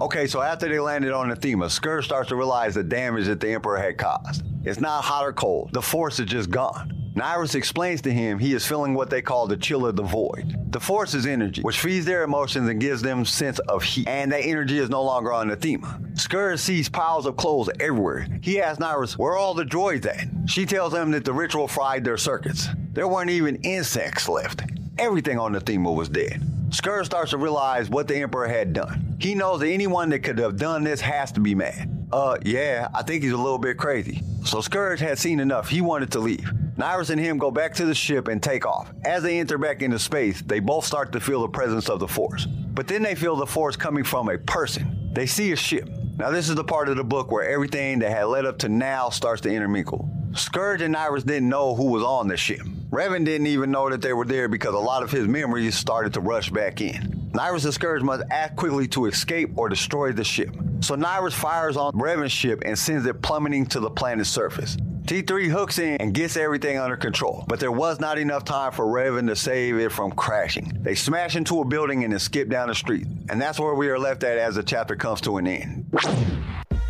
Okay, 0.01 0.25
so 0.25 0.41
after 0.41 0.67
they 0.67 0.79
landed 0.79 1.11
on 1.11 1.29
Nathema, 1.29 1.69
Scourge 1.69 2.05
starts 2.05 2.29
to 2.29 2.35
realize 2.35 2.73
the 2.73 2.83
damage 2.83 3.27
that 3.27 3.39
the 3.39 3.53
Emperor 3.53 3.77
had 3.77 3.99
caused. 3.99 4.50
It's 4.63 4.79
not 4.79 5.03
hot 5.03 5.25
or 5.25 5.33
cold. 5.33 5.71
The 5.73 5.81
Force 5.81 6.19
is 6.19 6.27
just 6.27 6.49
gone. 6.49 7.01
Nyriss 7.15 7.55
explains 7.55 8.01
to 8.03 8.11
him 8.11 8.39
he 8.39 8.53
is 8.53 8.65
feeling 8.65 8.93
what 8.93 9.09
they 9.09 9.21
call 9.21 9.45
the 9.45 9.57
chill 9.57 9.85
of 9.85 9.97
the 9.97 10.03
void. 10.03 10.55
The 10.71 10.79
force 10.79 11.13
is 11.13 11.25
energy, 11.25 11.61
which 11.61 11.81
feeds 11.81 12.05
their 12.05 12.23
emotions 12.23 12.69
and 12.69 12.79
gives 12.79 13.01
them 13.01 13.25
sense 13.25 13.59
of 13.59 13.83
heat, 13.83 14.07
and 14.07 14.31
that 14.31 14.45
energy 14.45 14.79
is 14.79 14.89
no 14.89 15.03
longer 15.03 15.33
on 15.33 15.49
Nathema. 15.49 16.17
Scourge 16.17 16.59
sees 16.59 16.87
piles 16.87 17.25
of 17.25 17.35
clothes 17.35 17.69
everywhere. 17.81 18.27
He 18.41 18.61
asks 18.61 18.81
Nyriss, 18.81 19.17
where 19.17 19.35
all 19.35 19.53
the 19.53 19.65
droids 19.65 20.05
at? 20.05 20.49
She 20.49 20.65
tells 20.65 20.93
him 20.93 21.11
that 21.11 21.25
the 21.25 21.33
ritual 21.33 21.67
fried 21.67 22.05
their 22.05 22.17
circuits. 22.17 22.69
There 22.93 23.09
weren't 23.09 23.29
even 23.29 23.57
insects 23.57 24.29
left. 24.29 24.61
Everything 24.97 25.37
on 25.37 25.53
Nathema 25.53 25.93
was 25.93 26.07
dead. 26.07 26.41
Scourge 26.69 27.07
starts 27.07 27.31
to 27.31 27.37
realize 27.37 27.89
what 27.89 28.07
the 28.07 28.15
Emperor 28.15 28.47
had 28.47 28.71
done. 28.71 29.17
He 29.19 29.35
knows 29.35 29.59
that 29.59 29.67
anyone 29.67 30.09
that 30.09 30.19
could 30.19 30.37
have 30.39 30.55
done 30.55 30.85
this 30.85 31.01
has 31.01 31.33
to 31.33 31.41
be 31.41 31.53
mad. 31.53 31.90
Uh, 32.11 32.37
yeah, 32.43 32.89
I 32.93 33.03
think 33.03 33.23
he's 33.23 33.31
a 33.31 33.37
little 33.37 33.57
bit 33.57 33.77
crazy. 33.77 34.21
So 34.43 34.59
Scourge 34.59 34.99
had 34.99 35.17
seen 35.17 35.39
enough. 35.39 35.69
He 35.69 35.81
wanted 35.81 36.11
to 36.11 36.19
leave. 36.19 36.51
Nyriss 36.77 37.09
and 37.09 37.19
him 37.19 37.37
go 37.37 37.51
back 37.51 37.73
to 37.75 37.85
the 37.85 37.95
ship 37.95 38.27
and 38.27 38.41
take 38.41 38.65
off. 38.65 38.91
As 39.05 39.23
they 39.23 39.39
enter 39.39 39.57
back 39.57 39.81
into 39.81 39.99
space, 39.99 40.41
they 40.41 40.59
both 40.59 40.85
start 40.85 41.11
to 41.13 41.19
feel 41.19 41.41
the 41.41 41.47
presence 41.47 41.89
of 41.89 41.99
the 41.99 42.07
Force. 42.07 42.45
But 42.45 42.87
then 42.87 43.03
they 43.03 43.15
feel 43.15 43.35
the 43.35 43.45
Force 43.45 43.75
coming 43.75 44.03
from 44.03 44.29
a 44.29 44.37
person. 44.37 45.11
They 45.13 45.25
see 45.25 45.51
a 45.51 45.55
ship. 45.55 45.87
Now, 46.17 46.31
this 46.31 46.49
is 46.49 46.55
the 46.55 46.63
part 46.63 46.89
of 46.89 46.97
the 46.97 47.03
book 47.03 47.31
where 47.31 47.49
everything 47.49 47.99
that 47.99 48.11
had 48.11 48.25
led 48.25 48.45
up 48.45 48.57
to 48.59 48.69
now 48.69 49.09
starts 49.09 49.41
to 49.41 49.49
intermingle. 49.49 50.09
Scourge 50.33 50.81
and 50.81 50.95
Nyriss 50.95 51.25
didn't 51.25 51.49
know 51.49 51.75
who 51.75 51.85
was 51.85 52.03
on 52.03 52.27
the 52.27 52.37
ship. 52.37 52.61
Revan 52.89 53.23
didn't 53.25 53.47
even 53.47 53.71
know 53.71 53.89
that 53.89 54.01
they 54.01 54.13
were 54.13 54.25
there 54.25 54.47
because 54.47 54.73
a 54.73 54.79
lot 54.79 55.03
of 55.03 55.11
his 55.11 55.27
memories 55.27 55.75
started 55.75 56.13
to 56.13 56.19
rush 56.19 56.49
back 56.49 56.81
in. 56.81 57.29
Nyriss 57.31 57.65
and 57.65 57.73
Scourge 57.73 58.01
must 58.01 58.23
act 58.31 58.55
quickly 58.55 58.87
to 58.89 59.05
escape 59.05 59.51
or 59.55 59.69
destroy 59.69 60.11
the 60.11 60.23
ship. 60.23 60.55
So 60.81 60.95
Nyriss 60.95 61.33
fires 61.33 61.77
on 61.77 61.93
Revan's 61.93 62.31
ship 62.31 62.63
and 62.65 62.77
sends 62.77 63.05
it 63.05 63.21
plummeting 63.21 63.67
to 63.67 63.79
the 63.79 63.89
planet's 63.89 64.29
surface. 64.29 64.77
T3 65.05 65.49
hooks 65.49 65.77
in 65.77 65.97
and 65.97 66.13
gets 66.13 66.37
everything 66.37 66.77
under 66.77 66.95
control, 66.97 67.43
but 67.47 67.59
there 67.59 67.71
was 67.71 67.99
not 67.99 68.17
enough 68.17 68.45
time 68.45 68.71
for 68.71 68.85
Revan 68.85 69.27
to 69.27 69.35
save 69.35 69.77
it 69.77 69.91
from 69.91 70.11
crashing. 70.11 70.71
They 70.81 70.95
smash 70.95 71.35
into 71.35 71.61
a 71.61 71.65
building 71.65 72.03
and 72.03 72.13
then 72.13 72.19
skip 72.19 72.49
down 72.49 72.69
the 72.69 72.75
street, 72.75 73.05
and 73.29 73.39
that's 73.39 73.59
where 73.59 73.75
we 73.75 73.89
are 73.89 73.99
left 73.99 74.23
at 74.23 74.37
as 74.37 74.55
the 74.55 74.63
chapter 74.63 74.95
comes 74.95 75.21
to 75.21 75.37
an 75.37 75.47
end. 75.47 75.85